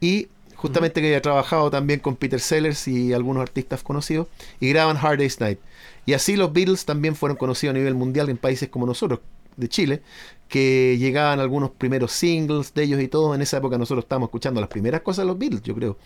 Y 0.00 0.28
justamente 0.62 1.00
que 1.00 1.08
había 1.08 1.20
trabajado 1.20 1.70
también 1.70 1.98
con 1.98 2.14
Peter 2.14 2.38
Sellers 2.38 2.86
y 2.86 3.12
algunos 3.12 3.42
artistas 3.42 3.82
conocidos 3.82 4.28
y 4.60 4.68
graban 4.68 4.96
Hard 4.96 5.18
Day's 5.18 5.40
Night. 5.40 5.58
Y 6.06 6.12
así 6.12 6.36
los 6.36 6.52
Beatles 6.52 6.84
también 6.84 7.16
fueron 7.16 7.36
conocidos 7.36 7.74
a 7.74 7.78
nivel 7.78 7.96
mundial 7.96 8.28
en 8.28 8.36
países 8.36 8.68
como 8.68 8.86
nosotros, 8.86 9.18
de 9.56 9.68
Chile, 9.68 10.02
que 10.48 10.96
llegaban 10.98 11.40
algunos 11.40 11.70
primeros 11.70 12.12
singles 12.12 12.72
de 12.74 12.84
ellos 12.84 13.00
y 13.02 13.08
todo. 13.08 13.34
En 13.34 13.42
esa 13.42 13.56
época 13.56 13.76
nosotros 13.76 14.04
estábamos 14.04 14.28
escuchando 14.28 14.60
las 14.60 14.70
primeras 14.70 15.00
cosas 15.00 15.24
de 15.24 15.26
los 15.26 15.38
Beatles, 15.38 15.62
yo 15.62 15.74
creo. 15.74 15.98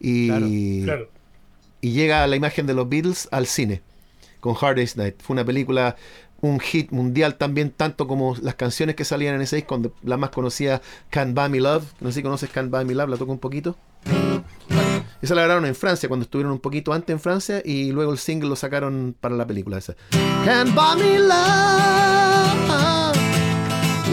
Y, 0.00 0.30
y 1.80 1.92
llega 1.92 2.26
la 2.26 2.34
imagen 2.34 2.66
de 2.66 2.74
los 2.74 2.88
Beatles 2.88 3.28
al 3.30 3.46
cine 3.46 3.82
con 4.40 4.56
Hard 4.60 4.76
Day's 4.76 4.96
Night. 4.96 5.14
Fue 5.22 5.34
una 5.34 5.44
película, 5.44 5.94
un 6.40 6.58
hit 6.58 6.90
mundial 6.90 7.36
también, 7.36 7.70
tanto 7.70 8.08
como 8.08 8.34
las 8.42 8.56
canciones 8.56 8.96
que 8.96 9.04
salían 9.04 9.36
en 9.36 9.42
ese 9.42 9.54
disco, 9.54 9.80
la 10.02 10.16
más 10.16 10.30
conocida, 10.30 10.82
Can't 11.10 11.36
Buy 11.36 11.48
Me 11.50 11.60
Love. 11.60 11.84
No 12.00 12.10
sé 12.10 12.16
si 12.16 12.22
conoces 12.24 12.50
Can't 12.50 12.68
Buy 12.68 12.84
Me 12.84 12.94
Love, 12.94 13.10
la 13.10 13.16
toco 13.16 13.30
un 13.30 13.38
poquito. 13.38 13.76
Esa 15.20 15.34
la 15.36 15.42
grabaron 15.42 15.66
en 15.66 15.74
Francia, 15.76 16.08
cuando 16.08 16.24
estuvieron 16.24 16.52
un 16.52 16.58
poquito 16.58 16.92
antes 16.92 17.14
en 17.14 17.20
Francia, 17.20 17.62
y 17.64 17.92
luego 17.92 18.12
el 18.12 18.18
single 18.18 18.48
lo 18.48 18.56
sacaron 18.56 19.14
para 19.20 19.36
la 19.36 19.46
película 19.46 19.78
esa. 19.78 19.94
Can't 20.44 20.74
buy 20.74 20.96
me 20.96 21.18
love, 21.20 22.58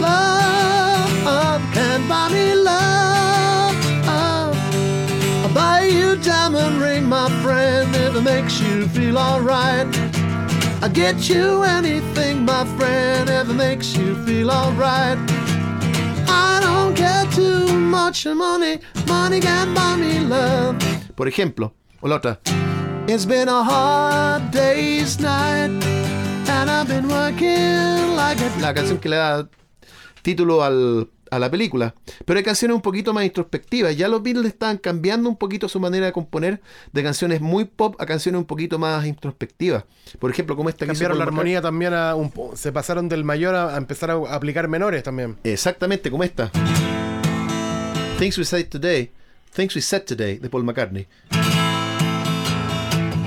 love, 0.00 1.60
can't 1.74 2.08
buy 2.08 2.28
me 2.30 2.54
love. 2.54 3.74
I'll 5.42 5.52
buy 5.52 5.88
you 5.88 6.14
diamond 6.16 6.80
ring, 6.80 7.08
my 7.08 7.28
friend, 7.42 7.92
if 7.96 8.14
it 8.14 8.22
makes 8.22 8.60
you 8.60 8.86
feel 8.88 9.18
alright. 9.18 9.88
I'll 10.82 10.88
get 10.92 11.28
you 11.28 11.64
anything, 11.64 12.44
my 12.44 12.64
friend, 12.78 13.28
if 13.28 13.50
it 13.50 13.54
makes 13.54 13.96
you 13.96 14.14
feel 14.24 14.50
alright. 14.50 15.18
Much 18.04 18.26
money, 18.26 18.80
money 19.06 19.40
can 19.40 19.74
buy 19.74 19.96
me 19.96 20.20
love. 20.20 20.76
Por 21.14 21.28
ejemplo, 21.28 21.74
o 22.00 22.08
la 22.08 22.16
otra. 22.16 22.40
It's 23.06 23.26
been 23.26 23.48
a 23.48 23.62
hard 23.62 24.50
day's 24.52 25.18
night 25.20 25.70
and 26.48 26.70
I've 26.70 26.86
been 26.88 27.06
working 27.08 28.16
like 28.16 28.40
a... 28.42 28.60
La 28.60 28.72
canción 28.72 28.98
que 28.98 29.08
le 29.08 29.16
da 29.16 29.48
título 30.22 30.62
al, 30.62 31.08
a 31.30 31.38
la 31.38 31.50
película. 31.50 31.94
Pero 32.24 32.38
hay 32.38 32.44
canciones 32.44 32.74
un 32.74 32.82
poquito 32.82 33.12
más 33.12 33.24
introspectivas. 33.24 33.96
Ya 33.96 34.06
los 34.08 34.22
Beatles 34.22 34.46
estaban 34.46 34.78
cambiando 34.78 35.28
un 35.28 35.36
poquito 35.36 35.68
su 35.68 35.80
manera 35.80 36.06
de 36.06 36.12
componer 36.12 36.60
de 36.92 37.02
canciones 37.02 37.40
muy 37.40 37.64
pop 37.64 37.96
a 37.98 38.06
canciones 38.06 38.38
un 38.38 38.44
poquito 38.46 38.78
más 38.78 39.04
introspectivas. 39.06 39.84
Por 40.18 40.30
ejemplo, 40.30 40.56
como 40.56 40.68
esta 40.68 40.86
que 40.86 40.92
Cambiaron 40.92 41.18
la 41.18 41.24
armonía 41.24 41.60
también 41.60 41.94
a 41.94 42.14
un 42.14 42.30
po- 42.30 42.54
se 42.56 42.70
pasaron 42.70 43.08
del 43.08 43.24
mayor 43.24 43.54
a, 43.54 43.74
a 43.74 43.76
empezar 43.76 44.10
a 44.10 44.14
aplicar 44.34 44.68
menores 44.68 45.02
también. 45.02 45.36
Exactamente, 45.42 46.10
como 46.10 46.22
esta. 46.22 46.50
Things 48.20 48.36
We 48.36 48.44
Said 48.44 48.70
Today. 48.70 49.08
Things 49.50 49.74
We 49.74 49.80
Said 49.80 50.06
Today, 50.06 50.36
de 50.36 50.50
Paul 50.50 50.60
McCartney. 50.60 51.06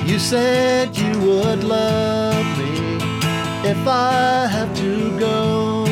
You 0.05 0.19
said 0.19 0.95
you 0.95 1.19
would 1.19 1.63
love 1.63 2.45
me 2.59 3.01
if 3.67 3.87
I 3.87 4.45
have 4.45 4.71
to 4.77 5.17
go. 5.17 5.87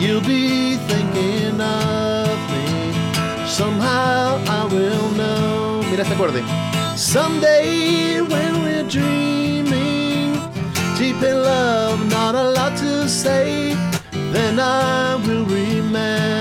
You'll 0.00 0.22
be 0.22 0.76
thinking 0.88 1.60
of 1.60 2.38
me. 2.48 3.46
Somehow 3.46 4.40
I 4.48 4.64
will 4.72 5.10
know. 5.10 5.82
Mira 5.90 6.00
este 6.00 6.14
acorde. 6.14 6.42
Someday 6.96 8.22
when 8.22 8.62
we're 8.62 8.88
dreaming, 8.88 10.32
deep 10.96 11.20
in 11.22 11.42
love, 11.42 12.00
not 12.08 12.34
a 12.34 12.52
lot 12.52 12.74
to 12.78 13.06
say. 13.06 13.76
Then 14.32 14.58
I 14.58 15.16
will 15.26 15.44
remember 15.44 16.35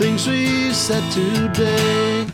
things 0.00 0.26
we 0.26 0.72
said 0.74 1.02
today. 1.12 2.26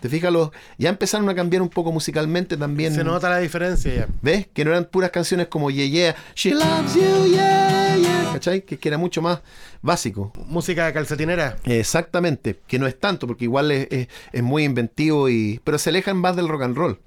¿Te 0.00 0.08
fijas? 0.08 0.32
Los- 0.32 0.50
ya 0.78 0.88
empezaron 0.88 1.28
a 1.28 1.34
cambiar 1.34 1.62
un 1.62 1.68
poco 1.68 1.92
musicalmente 1.92 2.56
también. 2.56 2.92
Se 2.94 3.04
nota 3.04 3.28
la 3.30 3.38
diferencia 3.38 3.94
ya. 3.94 4.08
¿Ves? 4.20 4.48
Que 4.52 4.64
no 4.64 4.72
eran 4.72 4.86
puras 4.86 5.10
canciones 5.10 5.46
como 5.46 5.70
Yeah 5.70 5.86
Yeah, 5.86 6.16
She 6.34 6.50
Loves 6.54 6.94
You, 6.94 7.26
Yeah 7.32 7.96
Yeah. 7.96 8.30
¿Cachai? 8.32 8.62
Que, 8.62 8.78
que 8.78 8.88
era 8.88 8.98
mucho 8.98 9.22
más 9.22 9.40
básico. 9.80 10.32
Música 10.48 10.86
de 10.86 10.92
calcetinera. 10.92 11.56
Exactamente. 11.64 12.58
Que 12.66 12.80
no 12.80 12.88
es 12.88 12.98
tanto, 12.98 13.26
porque 13.28 13.44
igual 13.44 13.70
es, 13.70 13.86
es- 13.92 14.08
es 14.32 14.42
muy 14.42 14.64
inventivo 14.64 15.28
y. 15.28 15.60
Pero 15.62 15.78
se 15.78 15.90
alejan 15.90 16.16
más 16.16 16.34
del 16.34 16.48
rock 16.48 16.62
and 16.62 16.76
roll. 16.76 16.98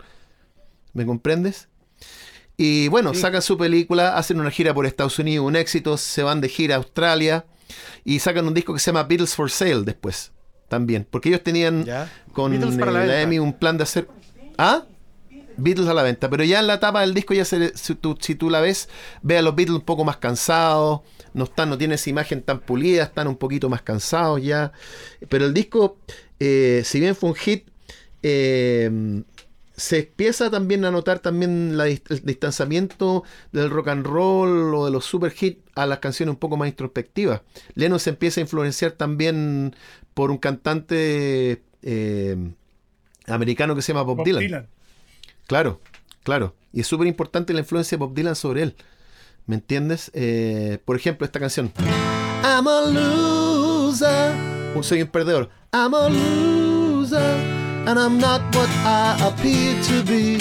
¿Me 0.94 1.06
comprendes? 1.06 1.68
Y 2.56 2.88
bueno, 2.88 3.14
Sí. 3.14 3.20
sacan 3.20 3.42
su 3.42 3.58
película, 3.58 4.16
hacen 4.16 4.40
una 4.40 4.52
gira 4.52 4.74
por 4.74 4.86
Estados 4.86 5.20
Unidos, 5.20 5.46
un 5.46 5.58
éxito, 5.58 5.98
se 5.98 6.24
van 6.24 6.40
de 6.40 6.48
gira 6.48 6.76
a 6.76 6.78
Australia 6.78 7.46
y 8.04 8.20
sacan 8.20 8.48
un 8.48 8.54
disco 8.54 8.74
que 8.74 8.80
se 8.80 8.88
llama 8.88 9.04
Beatles 9.04 9.36
for 9.36 9.50
Sale 9.50 9.84
después. 9.84 10.32
También. 10.68 11.08
Porque 11.10 11.30
ellos 11.30 11.44
tenían 11.44 11.86
Ya. 11.86 12.12
con 12.34 12.58
para 12.78 12.92
la 12.92 13.06
la. 13.06 13.22
EMI 13.22 13.40
un 13.40 13.54
plan 13.54 13.78
de 13.78 13.84
hacer. 13.84 14.08
¿Ah? 14.58 14.86
Beatles 15.58 15.88
a 15.88 15.94
la 15.94 16.04
venta. 16.04 16.30
Pero 16.30 16.44
ya 16.44 16.60
en 16.60 16.68
la 16.68 16.80
tapa 16.80 17.02
del 17.02 17.14
disco, 17.14 17.34
ya 17.34 17.46
se, 17.46 17.78
si, 17.78 17.96
tú, 17.96 18.18
si 18.20 18.36
tú 18.36 18.50
la 18.50 18.62
ves, 18.62 18.90
ve 19.22 19.38
a 19.38 19.42
los 19.42 19.56
Beatles 19.56 19.78
un 19.78 19.86
poco 19.86 20.04
más 20.04 20.18
cansados. 20.18 21.02
No 21.34 21.44
están, 21.46 21.70
no 21.70 21.78
tiene 21.78 21.96
esa 21.96 22.10
imagen 22.10 22.42
tan 22.42 22.60
pulida, 22.62 23.04
están 23.04 23.28
un 23.28 23.36
poquito 23.36 23.70
más 23.70 23.82
cansados 23.82 24.42
ya. 24.42 24.72
Pero 25.30 25.46
el 25.46 25.54
disco, 25.54 25.98
eh, 26.40 26.82
si 26.86 27.00
bien 27.00 27.16
fue 27.16 27.30
un 27.30 27.36
hit, 27.36 27.68
eh, 28.24 29.24
se 29.78 30.00
empieza 30.00 30.50
también 30.50 30.86
a 30.86 30.92
notar 30.92 31.20
también 31.20 31.78
la 31.78 31.88
el 31.88 32.02
distanciamiento 32.24 33.24
del 33.52 33.70
rock 33.70 33.90
and 33.90 34.06
roll 34.06 34.74
o 34.74 34.86
de 34.86 34.92
los 34.92 35.06
super 35.06 35.34
hits 35.40 35.62
a 35.76 35.86
las 35.86 36.00
canciones 36.00 36.34
un 36.34 36.40
poco 36.40 36.58
más 36.58 36.70
introspectivas. 36.70 37.42
Lennon 37.74 38.00
se 38.00 38.12
empieza 38.12 38.40
a 38.40 38.44
influenciar 38.44 38.94
también 38.94 39.76
por 40.14 40.32
un 40.32 40.38
cantante 40.38 41.64
eh, 41.82 42.54
americano 43.28 43.76
que 43.76 43.82
se 43.82 43.94
llama 43.94 44.04
Bob, 44.04 44.18
Bob 44.18 44.26
Dylan. 44.26 44.42
Dylan. 44.42 44.68
Claro, 45.48 45.82
claro. 46.24 46.56
Y 46.72 46.82
es 46.82 46.88
súper 46.88 47.08
importante 47.08 47.54
la 47.54 47.60
influencia 47.60 47.98
de 47.98 48.00
Bob 48.04 48.14
Dylan 48.14 48.36
sobre 48.36 48.64
él. 48.64 48.76
¿Me 49.46 49.56
entiendes? 49.56 50.10
Eh, 50.14 50.80
por 50.86 50.96
ejemplo, 50.96 51.26
esta 51.26 51.40
canción. 51.40 51.72
I'm 52.44 52.68
a 52.68 52.82
loser. 52.82 54.34
Un 54.76 55.08
perdedor. 55.08 55.50
I'm 55.72 55.94
a 55.94 56.10
loser. 56.10 56.65
And 57.88 58.00
I'm 58.00 58.18
not 58.18 58.42
what 58.56 58.70
I 58.84 59.16
appear 59.28 59.76
to 59.84 60.04
be. 60.04 60.38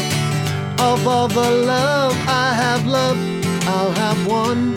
Of 0.79 1.07
all 1.07 1.29
the 1.29 1.51
love 1.67 2.13
I 2.27 2.55
have 2.55 2.87
loved, 2.87 3.21
I'll 3.67 3.93
have 3.93 4.27
one. 4.27 4.75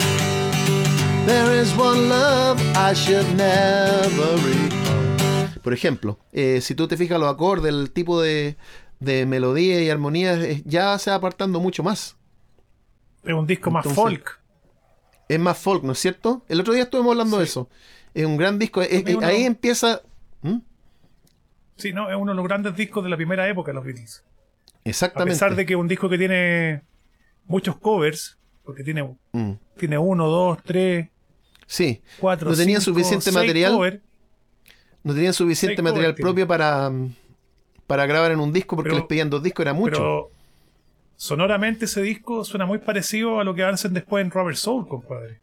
There 1.26 1.52
is 1.60 1.74
one 1.76 2.08
love 2.08 2.60
I 2.76 2.94
should 2.94 3.26
never 3.36 4.36
recall. 4.36 5.62
Por 5.62 5.72
ejemplo, 5.74 6.18
eh, 6.32 6.60
si 6.62 6.74
tú 6.74 6.86
te 6.88 6.96
fijas 6.96 7.18
los 7.20 7.28
acordes, 7.30 7.68
el 7.72 7.90
tipo 7.90 8.20
de, 8.22 8.56
de 9.00 9.26
melodía 9.26 9.82
y 9.82 9.90
armonía, 9.90 10.34
eh, 10.34 10.62
ya 10.64 10.98
se 10.98 11.10
va 11.10 11.16
apartando 11.16 11.60
mucho 11.60 11.82
más. 11.82 12.16
Es 13.24 13.34
un 13.34 13.46
disco 13.46 13.70
más 13.70 13.84
folk. 13.94 14.40
Es 15.28 15.38
más 15.38 15.58
folk, 15.58 15.82
¿no 15.84 15.92
es 15.92 15.98
cierto? 15.98 16.42
El 16.48 16.60
otro 16.60 16.72
día 16.72 16.84
estuvimos 16.84 17.10
hablando 17.12 17.38
de 17.38 17.44
eso. 17.44 17.68
Es 18.14 18.24
un 18.24 18.36
gran 18.38 18.58
disco. 18.58 18.80
es- 18.80 19.04
Ahí 19.28 19.44
empieza. 19.44 20.00
¿Mm? 20.40 20.58
Sí, 21.78 21.92
no, 21.92 22.10
es 22.10 22.16
uno 22.16 22.32
de 22.32 22.36
los 22.36 22.44
grandes 22.44 22.76
discos 22.76 23.02
de 23.04 23.10
la 23.10 23.16
primera 23.16 23.48
época 23.48 23.70
de 23.70 23.74
los 23.76 23.84
Beatles. 23.84 24.24
A 24.84 24.88
Exactamente. 24.88 25.32
pesar 25.32 25.54
de 25.56 25.64
que 25.64 25.72
es 25.74 25.78
un 25.78 25.88
disco 25.88 26.08
que 26.08 26.18
tiene 26.18 26.82
muchos 27.46 27.76
covers, 27.78 28.38
porque 28.64 28.82
tiene, 28.84 29.16
Mm. 29.32 29.52
tiene 29.76 29.96
uno, 29.98 30.26
dos, 30.28 30.58
tres, 30.62 31.08
Sí. 31.66 32.02
cuatro, 32.18 32.50
No 32.50 32.56
tenían 32.56 32.80
cinco, 32.80 32.94
suficiente 32.98 33.24
seis 33.24 33.36
material. 33.36 33.72
covers, 33.72 34.00
No 35.04 35.14
tenían 35.14 35.32
suficiente 35.32 35.80
material 35.82 36.14
tiene. 36.14 36.26
propio 36.26 36.46
para, 36.46 36.90
para 37.86 38.06
grabar 38.06 38.32
en 38.32 38.40
un 38.40 38.52
disco 38.52 38.76
porque 38.76 38.88
Pero- 38.90 38.98
les 39.00 39.06
pedían 39.06 39.30
dos 39.30 39.42
discos, 39.42 39.62
era 39.64 39.72
mucho. 39.72 39.92
Pero 39.98 40.30
sonoramente 41.16 41.84
ese 41.86 42.02
disco 42.02 42.44
suena 42.44 42.66
muy 42.66 42.78
parecido 42.78 43.40
a 43.40 43.44
lo 43.44 43.54
que 43.54 43.62
hacen 43.64 43.94
después 43.94 44.24
en 44.24 44.30
Robert 44.30 44.56
Soul, 44.56 44.86
compadre. 44.88 45.40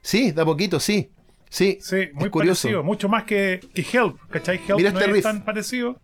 Sí, 0.00 0.32
da 0.32 0.44
poquito, 0.44 0.78
sí. 0.80 1.10
Sí, 1.50 1.78
Sí, 1.80 2.08
muy 2.14 2.30
curioso. 2.30 2.62
parecido. 2.68 2.82
Mucho 2.84 3.08
más 3.08 3.24
que, 3.24 3.60
que 3.74 3.82
Help, 3.92 4.18
¿cachai? 4.30 4.56
Help 4.66 4.76
Mira 4.76 4.90
no 4.92 4.98
este 4.98 5.10
es 5.10 5.14
riff. 5.16 5.22
tan 5.24 5.44
parecido. 5.44 5.98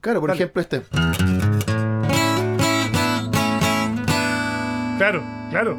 Claro, 0.00 0.20
por 0.20 0.30
Dale. 0.30 0.42
ejemplo, 0.42 0.62
este. 0.62 0.82
Claro, 4.98 5.22
claro. 5.50 5.76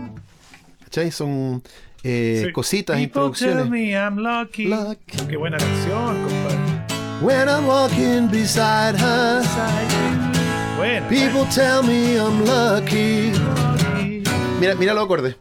¿Cachai? 0.84 1.12
Son 1.12 1.62
eh, 2.04 2.44
Sí. 2.46 2.52
cositas, 2.54 3.00
introducciones. 3.00 3.70
me 3.70 3.92
I'm 3.92 4.18
lucky. 4.18 4.66
Lucky. 4.66 5.18
Qué 5.28 5.38
buena 5.38 5.58
canción, 5.58 6.24
compadre. 6.24 6.58
When 7.22 7.50
I'm 7.50 7.66
walking 7.68 8.28
beside 8.30 8.96
her, 9.00 9.42
Buena. 10.78 11.08
people 11.10 11.46
tell 11.54 11.82
me 11.84 12.16
I'm 12.18 12.46
lucky. 12.46 13.32
Mira, 14.60 14.76
mira 14.76 14.94
los 14.94 15.04
acordes. 15.06 15.36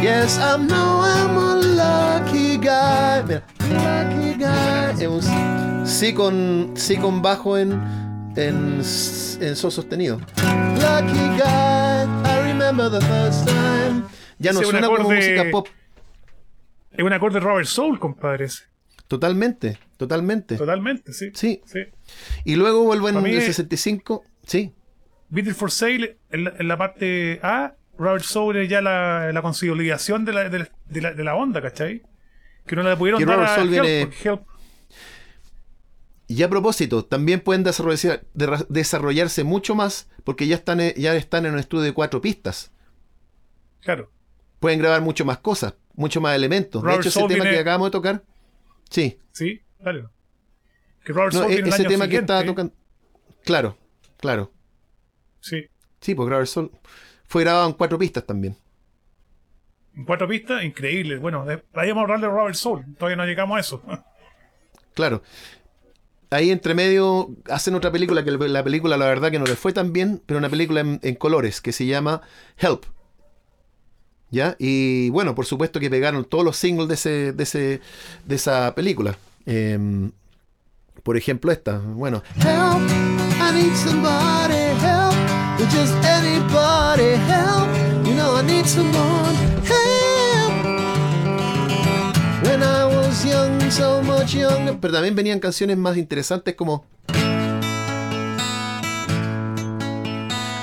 Yes, 0.00 0.38
I 0.38 0.56
know 0.58 1.02
I'm 1.02 1.36
a 1.36 1.54
lucky 1.56 2.45
guy. 2.66 3.22
Mira, 3.26 3.42
lucky 3.60 4.34
guy. 4.38 5.02
Es 5.04 5.08
un 5.08 5.86
sí 5.86 6.12
con, 6.12 6.72
sí 6.76 6.96
con 6.96 7.22
bajo 7.22 7.56
en, 7.58 7.72
en, 8.36 8.80
en 9.40 9.56
sol 9.56 9.70
sostenido. 9.72 10.18
Lucky 10.18 11.18
guy, 11.38 12.04
I 12.24 12.42
remember 12.52 12.90
the 12.90 13.00
first 13.00 13.46
time. 13.46 14.02
Ya 14.38 14.52
no 14.52 14.62
suena 14.62 14.86
como 14.88 15.10
música 15.10 15.44
pop. 15.50 15.68
Es 16.92 17.04
un 17.04 17.12
acorde 17.12 17.34
de 17.40 17.40
Robert 17.40 17.66
Soul, 17.66 17.98
compadre. 17.98 18.48
Totalmente, 19.06 19.78
totalmente. 19.96 20.56
Totalmente, 20.56 21.12
sí. 21.12 21.30
Sí. 21.34 21.62
sí. 21.64 21.80
Y 22.44 22.56
luego 22.56 22.84
vuelvo 22.84 23.08
en 23.08 23.16
el 23.18 23.26
es- 23.38 23.44
65. 23.46 24.24
Sí, 24.44 24.72
Beatles 25.28 25.56
for 25.56 25.70
Sale, 25.70 26.18
en 26.30 26.44
la, 26.44 26.54
en 26.58 26.68
la 26.68 26.76
parte 26.76 27.40
A, 27.42 27.74
Robert 27.98 28.22
Soul 28.24 28.56
es 28.58 28.68
ya 28.68 28.80
la, 28.80 29.32
la 29.32 29.42
consolidación 29.42 30.24
de 30.24 30.32
la, 30.32 30.48
de, 30.48 30.58
la, 30.60 30.68
de 30.88 31.00
la- 31.00 31.14
de 31.14 31.24
la 31.24 31.34
onda, 31.34 31.60
¿cachai? 31.60 32.02
Que 32.66 32.76
no 32.76 32.82
la 32.82 32.96
pudieron 32.98 33.24
dar 33.24 33.36
Robert 33.36 33.50
a 33.52 33.54
Soul 33.56 33.74
Help, 33.74 33.82
viene- 33.84 34.06
porque 34.06 34.28
Help- 34.30 34.46
Y 36.28 36.42
a 36.42 36.50
propósito, 36.50 37.04
también 37.04 37.40
pueden 37.40 37.62
desarrollarse, 37.62 38.22
de- 38.34 38.66
desarrollarse 38.68 39.44
mucho 39.44 39.74
más 39.76 40.08
porque 40.24 40.46
ya 40.48 40.56
están, 40.56 40.80
eh, 40.80 40.92
ya 40.96 41.14
están 41.14 41.46
en 41.46 41.52
un 41.52 41.58
estudio 41.60 41.84
de 41.84 41.92
cuatro 41.92 42.20
pistas. 42.20 42.72
claro. 43.80 44.10
Pueden 44.58 44.78
grabar 44.80 45.02
mucho 45.02 45.24
más 45.26 45.38
cosas, 45.38 45.74
mucho 45.94 46.20
más 46.20 46.34
elementos. 46.34 46.82
Robert 46.82 46.96
de 46.96 47.00
hecho, 47.02 47.08
ese 47.10 47.18
Soul 47.20 47.30
tema 47.30 47.44
que 47.44 47.58
acabamos 47.58 47.88
de 47.88 47.90
tocar, 47.92 48.24
sí, 48.90 49.18
Sí, 49.32 49.60
dale. 49.78 50.06
Que 51.04 51.12
Robert 51.12 51.34
no, 51.34 51.40
Soul 51.40 51.52
e- 51.52 51.54
viene 51.56 51.68
el 51.68 51.74
ese 51.74 51.82
año 51.82 51.90
tema 51.90 52.08
que 52.08 52.16
estaba 52.16 52.44
tocando. 52.44 52.72
Claro, 53.44 53.76
claro. 54.16 54.50
Sí. 55.40 55.66
Sí, 56.00 56.14
pues 56.14 56.28
Robert 56.28 56.48
Soul 56.48 56.72
fue 57.28 57.44
grabado 57.44 57.66
en 57.68 57.74
cuatro 57.74 57.98
pistas 57.98 58.24
también. 58.24 58.56
En 59.96 60.04
cuatro 60.04 60.28
pistas, 60.28 60.62
increíble. 60.62 61.16
Bueno, 61.16 61.46
vayamos 61.72 62.00
a 62.00 62.02
hablar 62.02 62.20
de 62.20 62.28
Robert 62.28 62.54
Soul. 62.54 62.84
Todavía 62.98 63.16
no 63.16 63.24
llegamos 63.24 63.56
a 63.56 63.60
eso. 63.60 63.82
Claro. 64.94 65.22
Ahí 66.30 66.50
entre 66.50 66.72
medio 66.72 67.28
hacen 67.50 67.74
otra 67.74 67.92
película 67.92 68.24
que 68.24 68.30
la 68.30 68.64
película 68.64 68.96
la 68.96 69.04
verdad 69.04 69.30
que 69.30 69.38
no 69.38 69.44
le 69.44 69.56
fue 69.56 69.74
tan 69.74 69.92
bien, 69.92 70.22
pero 70.24 70.38
una 70.38 70.48
película 70.48 70.80
en, 70.80 71.00
en 71.02 71.16
colores 71.16 71.60
que 71.60 71.70
se 71.70 71.84
llama 71.84 72.22
Help. 72.56 72.86
¿Ya? 74.30 74.56
Y 74.58 75.10
bueno, 75.10 75.34
por 75.34 75.44
supuesto 75.44 75.80
que 75.80 75.90
pegaron 75.90 76.24
todos 76.24 76.44
los 76.44 76.56
singles 76.56 76.88
de, 76.88 76.94
ese, 76.94 77.32
de, 77.34 77.42
ese, 77.42 77.80
de 78.24 78.34
esa 78.34 78.74
película. 78.74 79.18
Em, 79.44 80.10
por 81.02 81.18
ejemplo, 81.18 81.52
esta. 81.52 81.78
Bueno. 81.78 82.22
Help, 82.36 82.90
I 83.38 83.52
need 83.54 83.74
somebody 83.76 84.72
help. 84.80 85.14
Just 85.70 85.94
anybody 86.04 87.16
help. 87.30 87.75
Pero 94.74 94.92
también 94.92 95.14
venían 95.14 95.38
canciones 95.38 95.76
más 95.76 95.96
interesantes 95.96 96.54
como. 96.54 96.84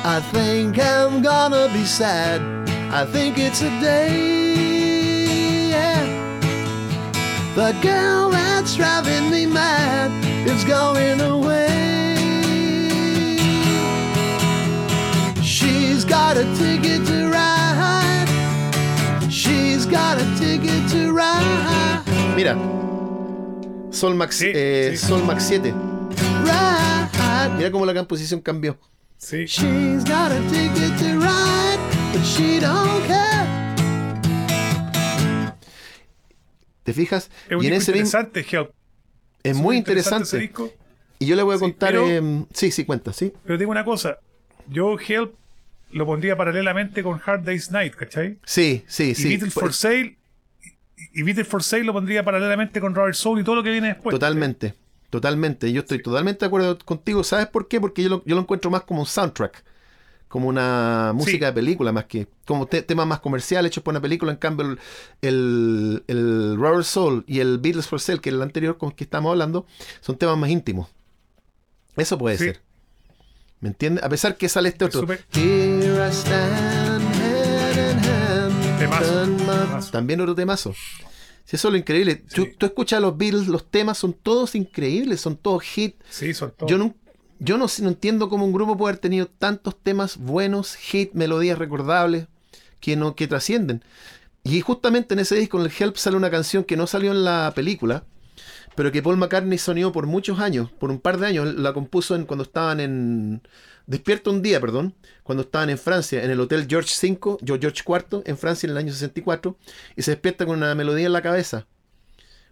I 0.05 0.19
think 0.33 0.77
I'm 0.79 1.21
gonna 1.21 1.67
be 1.73 1.85
sad. 1.85 2.41
I 2.91 3.05
think 3.05 3.37
it's 3.37 3.61
a 3.61 3.69
day. 3.79 5.69
Yeah. 5.69 6.03
The 7.55 7.73
girl 7.81 8.29
that's 8.29 8.75
driving 8.75 9.31
me 9.31 9.45
mad 9.45 10.11
is 10.45 10.65
going 10.65 11.21
away. 11.21 11.77
She's 15.41 16.03
got 16.03 16.35
a 16.35 16.43
ticket 16.55 17.05
to 17.07 17.29
ride. 17.29 18.27
She's 19.31 19.85
got 19.85 20.19
a 20.19 20.25
ticket 20.37 20.89
to 20.89 21.13
ride. 21.13 22.03
Mira. 22.35 22.92
Sol 23.93 24.15
Max, 24.15 24.37
Sí, 24.37 24.51
eh, 24.53 24.93
sí. 24.97 25.05
Sol 25.07 25.23
Max 25.23 25.43
7. 25.47 25.71
Ride. 25.71 27.55
Mira 27.57 27.71
cómo 27.71 27.85
la 27.85 27.93
composición 27.93 28.41
cambió. 28.41 28.77
Sí. 29.17 29.45
She's 29.45 30.03
got 30.03 30.31
a 30.31 30.39
ticket 30.49 30.97
to 30.97 31.19
ride, 31.19 31.79
but 32.11 32.23
she 32.23 32.59
don't 32.59 33.05
care. 33.07 33.43
¿Te 36.83 36.93
fijas? 36.93 37.29
Es 37.49 37.55
un 37.55 37.63
y 37.63 37.67
en 37.67 37.73
disco 37.73 37.91
ese 37.91 37.91
mismo 37.93 38.19
interesante, 38.19 38.45
Help. 38.51 38.71
es 39.43 39.55
muy 39.55 39.77
interesante. 39.77 40.37
disco. 40.37 40.71
Y 41.19 41.25
yo 41.27 41.35
le 41.37 41.43
voy 41.43 41.55
a 41.55 41.57
Sí, 41.57 41.61
contar. 41.61 41.91
pero- 41.91 42.07
em, 42.09 42.45
sí, 42.53 42.71
sí, 42.71 42.83
cuenta, 42.83 43.13
sí. 43.13 43.31
Pero 43.45 43.57
digo 43.57 43.71
una 43.71 43.85
cosa. 43.85 44.17
Yo 44.67 44.97
Help 44.99 45.33
lo 45.91 46.05
pondría 46.05 46.35
paralelamente 46.35 47.03
con 47.03 47.21
Hard 47.25 47.43
Day's 47.43 47.71
Night, 47.71 47.93
¿cachai? 47.95 48.37
Sí, 48.43 48.83
sí, 48.87 49.11
Y 49.11 49.15
sí. 49.15 49.37
For 49.51 49.63
Pues, 49.63 49.75
Sale. 49.77 50.17
Y 51.13 51.19
y 51.19 51.23
Beatles 51.23 51.47
for 51.47 51.61
Sale 51.63 51.83
lo 51.83 51.93
pondría 51.93 52.23
paralelamente 52.23 52.81
con 52.81 52.93
Robert 52.95 53.15
Soul 53.15 53.39
y 53.39 53.43
todo 53.43 53.55
lo 53.55 53.63
que 53.63 53.71
viene 53.71 53.87
después. 53.89 54.13
totalmente, 54.13 54.73
totalmente. 55.09 55.71
Yo 55.71 55.81
estoy 55.81 56.01
totalmente 56.01 56.39
de 56.41 56.47
acuerdo 56.47 56.77
contigo. 56.79 57.23
¿Sabes 57.23 57.47
por 57.47 57.67
qué? 57.67 57.79
Porque 57.79 58.01
yo 58.03 58.09
lo, 58.09 58.23
yo 58.25 58.35
lo 58.35 58.41
encuentro 58.41 58.71
más 58.71 58.81
como 58.83 59.01
un 59.01 59.05
soundtrack. 59.05 59.63
Como 60.27 60.47
una 60.47 61.11
música 61.13 61.45
Sí. 61.45 61.45
de 61.45 61.53
película, 61.53 61.91
más 61.91 62.05
que. 62.05 62.27
Como 62.45 62.65
te- 62.65 62.81
temas 62.81 63.05
más 63.05 63.19
comerciales 63.19 63.69
hechos 63.69 63.83
por 63.83 63.91
una 63.93 64.01
película. 64.01 64.31
En 64.31 64.39
cambio, 64.39 64.65
el, 64.65 64.79
el, 65.21 66.03
el 66.07 66.55
Robert 66.57 66.85
Soul 66.85 67.23
y 67.27 67.39
el 67.39 67.59
Beatles 67.59 67.85
for 67.85 67.99
Sale, 68.01 68.19
que 68.19 68.29
es 68.31 68.35
el 68.35 68.41
anterior 68.41 68.79
con 68.79 68.89
el 68.89 68.95
que 68.95 69.03
estamos 69.03 69.29
hablando, 69.29 69.67
son 70.01 70.17
temas 70.17 70.35
más 70.35 70.49
íntimos. 70.49 70.89
Eso 71.95 72.17
puede 72.17 72.39
ser. 72.39 72.61
¿Me 73.59 73.69
entiendes? 73.69 74.03
A 74.03 74.09
pesar 74.09 74.35
que 74.35 74.49
sale 74.49 74.69
este 74.69 74.85
Es 74.85 74.95
otro. 74.95 75.01
súper- 75.01 75.23
Here 75.33 76.07
I 76.07 76.11
stand, 76.11 76.82
Temazo, 78.83 79.23
temazo. 79.37 79.91
También 79.91 80.21
otro 80.21 80.35
temazo. 80.35 80.73
Si 81.45 81.55
eso 81.55 81.67
es 81.67 81.71
lo 81.71 81.77
increíble. 81.77 82.15
Tú, 82.15 82.43
Sí. 82.45 82.51
tú 82.57 82.65
escuchas 82.65 82.97
a 82.97 83.01
los 83.01 83.17
Beatles, 83.17 83.47
los 83.47 83.69
temas 83.69 83.97
son 83.97 84.13
todos 84.13 84.55
increíbles, 84.55 85.21
son 85.21 85.35
todos 85.37 85.63
hits. 85.77 85.95
Sí, 86.09 86.33
son 86.33 86.51
todos. 86.51 86.69
Yo 86.71 86.77
no, 86.77 86.95
yo 87.39 87.57
no 87.57 87.67
entiendo 87.79 88.29
cómo 88.29 88.45
un 88.45 88.53
grupo 88.53 88.77
puede 88.77 88.91
haber 88.91 89.01
tenido 89.01 89.27
tantos 89.27 89.77
temas 89.81 90.17
buenos, 90.17 90.75
hits, 90.93 91.13
melodías 91.15 91.57
recordables, 91.57 92.27
que 92.79 92.95
no, 92.95 93.15
que 93.15 93.27
trascienden. 93.27 93.83
Y 94.43 94.59
justamente 94.61 95.13
en 95.13 95.19
ese 95.19 95.35
disco, 95.35 95.59
en 95.59 95.65
el 95.65 95.71
Help, 95.77 95.95
sale 95.95 96.17
una 96.17 96.29
canción 96.31 96.63
que 96.63 96.75
no 96.77 96.87
salió 96.87 97.11
en 97.11 97.23
la 97.23 97.51
película, 97.55 98.03
pero 98.75 98.91
que 98.91 99.01
Paul 99.01 99.17
McCartney 99.17 99.57
sonió 99.57 99.91
por 99.91 100.07
muchos 100.07 100.39
años, 100.39 100.71
por 100.71 100.91
un 100.91 100.99
par 100.99 101.17
de 101.17 101.27
años. 101.27 101.53
La 101.55 101.73
compuso 101.73 102.15
en, 102.15 102.25
cuando 102.25 102.43
estaban 102.43 102.79
en. 102.79 103.41
Despierto 103.85 104.31
un 104.31 104.41
día, 104.41 104.61
perdón, 104.61 104.95
cuando 105.23 105.43
estaban 105.43 105.69
en 105.69 105.77
Francia, 105.77 106.23
en 106.23 106.31
el 106.31 106.39
Hotel 106.39 106.67
George 106.69 106.93
V, 107.05 107.37
George 107.45 107.83
IV, 107.85 108.23
en 108.25 108.37
Francia 108.37 108.67
en 108.67 108.71
el 108.71 108.77
año 108.77 108.93
64, 108.93 109.57
y 109.97 110.01
se 110.03 110.11
despierta 110.11 110.45
con 110.45 110.57
una 110.57 110.73
melodía 110.73 111.07
en 111.07 111.13
la 111.13 111.21
cabeza. 111.21 111.67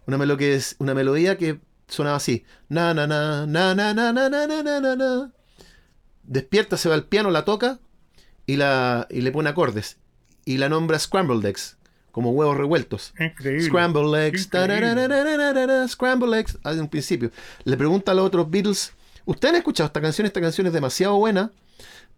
Una, 0.06 0.18
melo 0.18 0.36
que 0.36 0.54
es, 0.54 0.76
una 0.78 0.94
melodía 0.94 1.38
que 1.38 1.60
sonaba 1.88 2.16
así. 2.16 2.44
Na, 2.68 2.92
na, 2.92 3.06
na, 3.06 3.46
na, 3.46 3.74
na, 3.74 3.94
na, 3.94 4.12
na, 4.12 4.28
na, 4.28 4.46
na, 4.46 4.80
na, 4.80 4.96
na. 4.96 5.32
Despierta, 6.22 6.76
se 6.76 6.88
va 6.88 6.94
al 6.96 7.04
piano, 7.04 7.30
la 7.30 7.44
toca 7.44 7.80
y, 8.46 8.56
la, 8.56 9.06
y 9.10 9.22
le 9.22 9.32
pone 9.32 9.48
acordes. 9.48 9.98
Y 10.44 10.58
la 10.58 10.68
nombra 10.68 10.98
Scrambled 10.98 11.44
Eggs, 11.46 11.78
como 12.12 12.30
huevos 12.30 12.56
revueltos. 12.56 13.12
Increíble. 13.18 13.64
Scramble 13.66 14.26
eggs, 14.26 14.44
Increíble. 14.44 15.88
scramble 15.88 16.38
eggs, 16.38 16.58
al 16.62 16.78
un 16.80 16.88
principio. 16.88 17.30
Le 17.64 17.76
pregunta 17.76 18.12
a 18.12 18.14
los 18.14 18.26
otros 18.26 18.48
Beatles, 18.50 18.92
¿ustedes 19.24 19.52
han 19.54 19.58
escuchado 19.58 19.86
esta 19.86 20.00
canción? 20.00 20.26
Esta 20.26 20.40
canción 20.40 20.66
es 20.66 20.72
demasiado 20.72 21.16
buena 21.16 21.50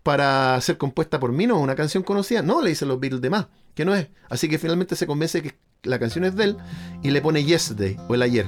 para 0.03 0.61
ser 0.61 0.77
compuesta 0.77 1.19
por 1.19 1.33
mí, 1.33 1.47
¿no? 1.47 1.59
¿Una 1.59 1.75
canción 1.75 2.03
conocida? 2.03 2.43
No, 2.43 2.61
le 2.61 2.71
dicen 2.71 2.89
los 2.89 3.01
Beatles 3.01 3.23
de 3.23 3.31
más, 3.31 3.47
que 3.75 3.85
no 3.85 3.95
es. 3.95 4.09
Así 4.29 4.49
que 4.49 4.59
finalmente 4.59 4.97
se 4.97 5.07
convence 5.07 5.41
que 5.43 5.55
la 5.83 5.99
canción 5.99 6.25
es 6.25 6.37
de 6.37 6.45
él 6.45 6.57
y 7.03 7.11
le 7.11 7.23
pone 7.23 7.45
Yesterday, 7.45 7.97
o 8.09 8.15
el 8.15 8.23
ayer. 8.23 8.47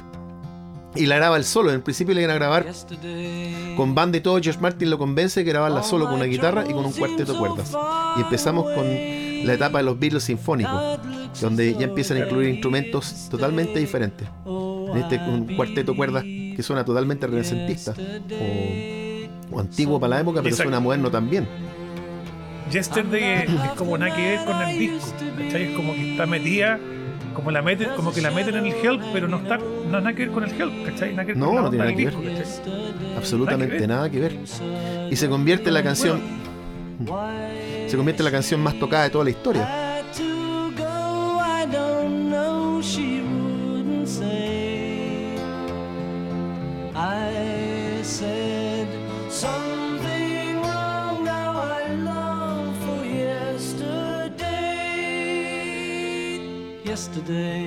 Y 0.94 1.06
la 1.06 1.16
graba 1.16 1.36
él 1.36 1.44
solo. 1.44 1.72
En 1.72 1.82
principio 1.82 2.14
le 2.14 2.22
iban 2.22 2.30
a 2.34 2.38
grabar 2.38 2.66
con 3.76 3.94
banda 3.94 4.16
y 4.16 4.20
todo. 4.22 4.40
George 4.40 4.60
Martin 4.60 4.88
lo 4.88 4.96
convence 4.98 5.40
de 5.44 5.50
grabarla 5.50 5.82
solo 5.82 6.06
con 6.06 6.14
una 6.14 6.24
guitarra 6.24 6.64
y 6.66 6.72
con 6.72 6.86
un 6.86 6.92
cuarteto 6.92 7.34
de 7.34 7.38
cuerdas. 7.38 7.72
Y 8.16 8.20
empezamos 8.22 8.64
con 8.72 8.86
la 9.46 9.52
etapa 9.52 9.78
de 9.78 9.84
los 9.84 9.98
Beatles 9.98 10.24
sinfónicos, 10.24 10.98
donde 11.40 11.74
ya 11.74 11.84
empiezan 11.84 12.16
a 12.18 12.20
incluir 12.20 12.48
instrumentos 12.50 13.28
totalmente 13.30 13.78
diferentes. 13.78 14.28
En 14.46 14.96
este 14.98 15.18
un 15.18 15.56
cuarteto 15.56 15.92
de 15.92 15.96
cuerdas 15.96 16.22
que 16.22 16.62
suena 16.62 16.84
totalmente 16.84 17.26
renacentista 17.26 17.94
o, 19.50 19.56
o 19.56 19.60
antiguo 19.60 20.00
para 20.00 20.16
la 20.16 20.20
época, 20.20 20.40
pero 20.40 20.48
Exacto. 20.48 20.70
suena 20.70 20.80
moderno 20.80 21.10
también. 21.10 21.46
Yesterday 22.70 23.44
es, 23.44 23.50
es 23.50 23.70
como 23.76 23.96
nada 23.96 24.14
que 24.14 24.22
ver 24.22 24.44
con 24.44 24.60
el 24.62 24.78
disco. 24.78 25.12
¿cachai? 25.38 25.62
Es 25.64 25.76
como 25.76 25.92
que 25.92 26.12
está 26.12 26.26
metida, 26.26 26.80
como, 27.34 27.50
la 27.50 27.62
meten, 27.62 27.90
como 27.94 28.12
que 28.12 28.20
la 28.20 28.30
meten 28.30 28.56
en 28.56 28.66
el 28.66 28.74
help, 28.74 29.02
pero 29.12 29.28
no 29.28 29.36
está 29.36 29.58
no 29.58 30.00
nada 30.00 30.12
que 30.14 30.26
ver 30.26 30.30
con 30.32 30.44
el 30.44 30.50
help, 30.50 30.84
¿cachai? 30.84 31.10
Nada 31.12 31.26
que 31.26 31.32
ver 31.32 31.36
No, 31.36 31.46
con 31.50 31.62
no 31.62 31.70
tiene 31.70 31.84
nada 31.84 31.96
que 31.96 32.06
disco, 32.06 32.22
¿cachai? 32.22 33.16
Absolutamente 33.16 33.86
Nada 33.86 33.96
nada 33.96 34.10
que 34.10 34.18
ver. 34.20 34.38
Y 35.10 35.16
se 35.16 35.28
convierte 35.28 35.68
en 35.68 35.74
la 35.74 35.82
canción, 35.82 36.20
se 37.86 37.96
convierte 37.96 38.22
en 38.22 38.24
la 38.24 38.32
canción 38.32 38.60
más 38.60 38.78
tocada 38.78 39.04
de 39.04 39.10
toda 39.10 39.24
la 39.24 39.30
historia. 39.30 39.85
today. 57.26 57.65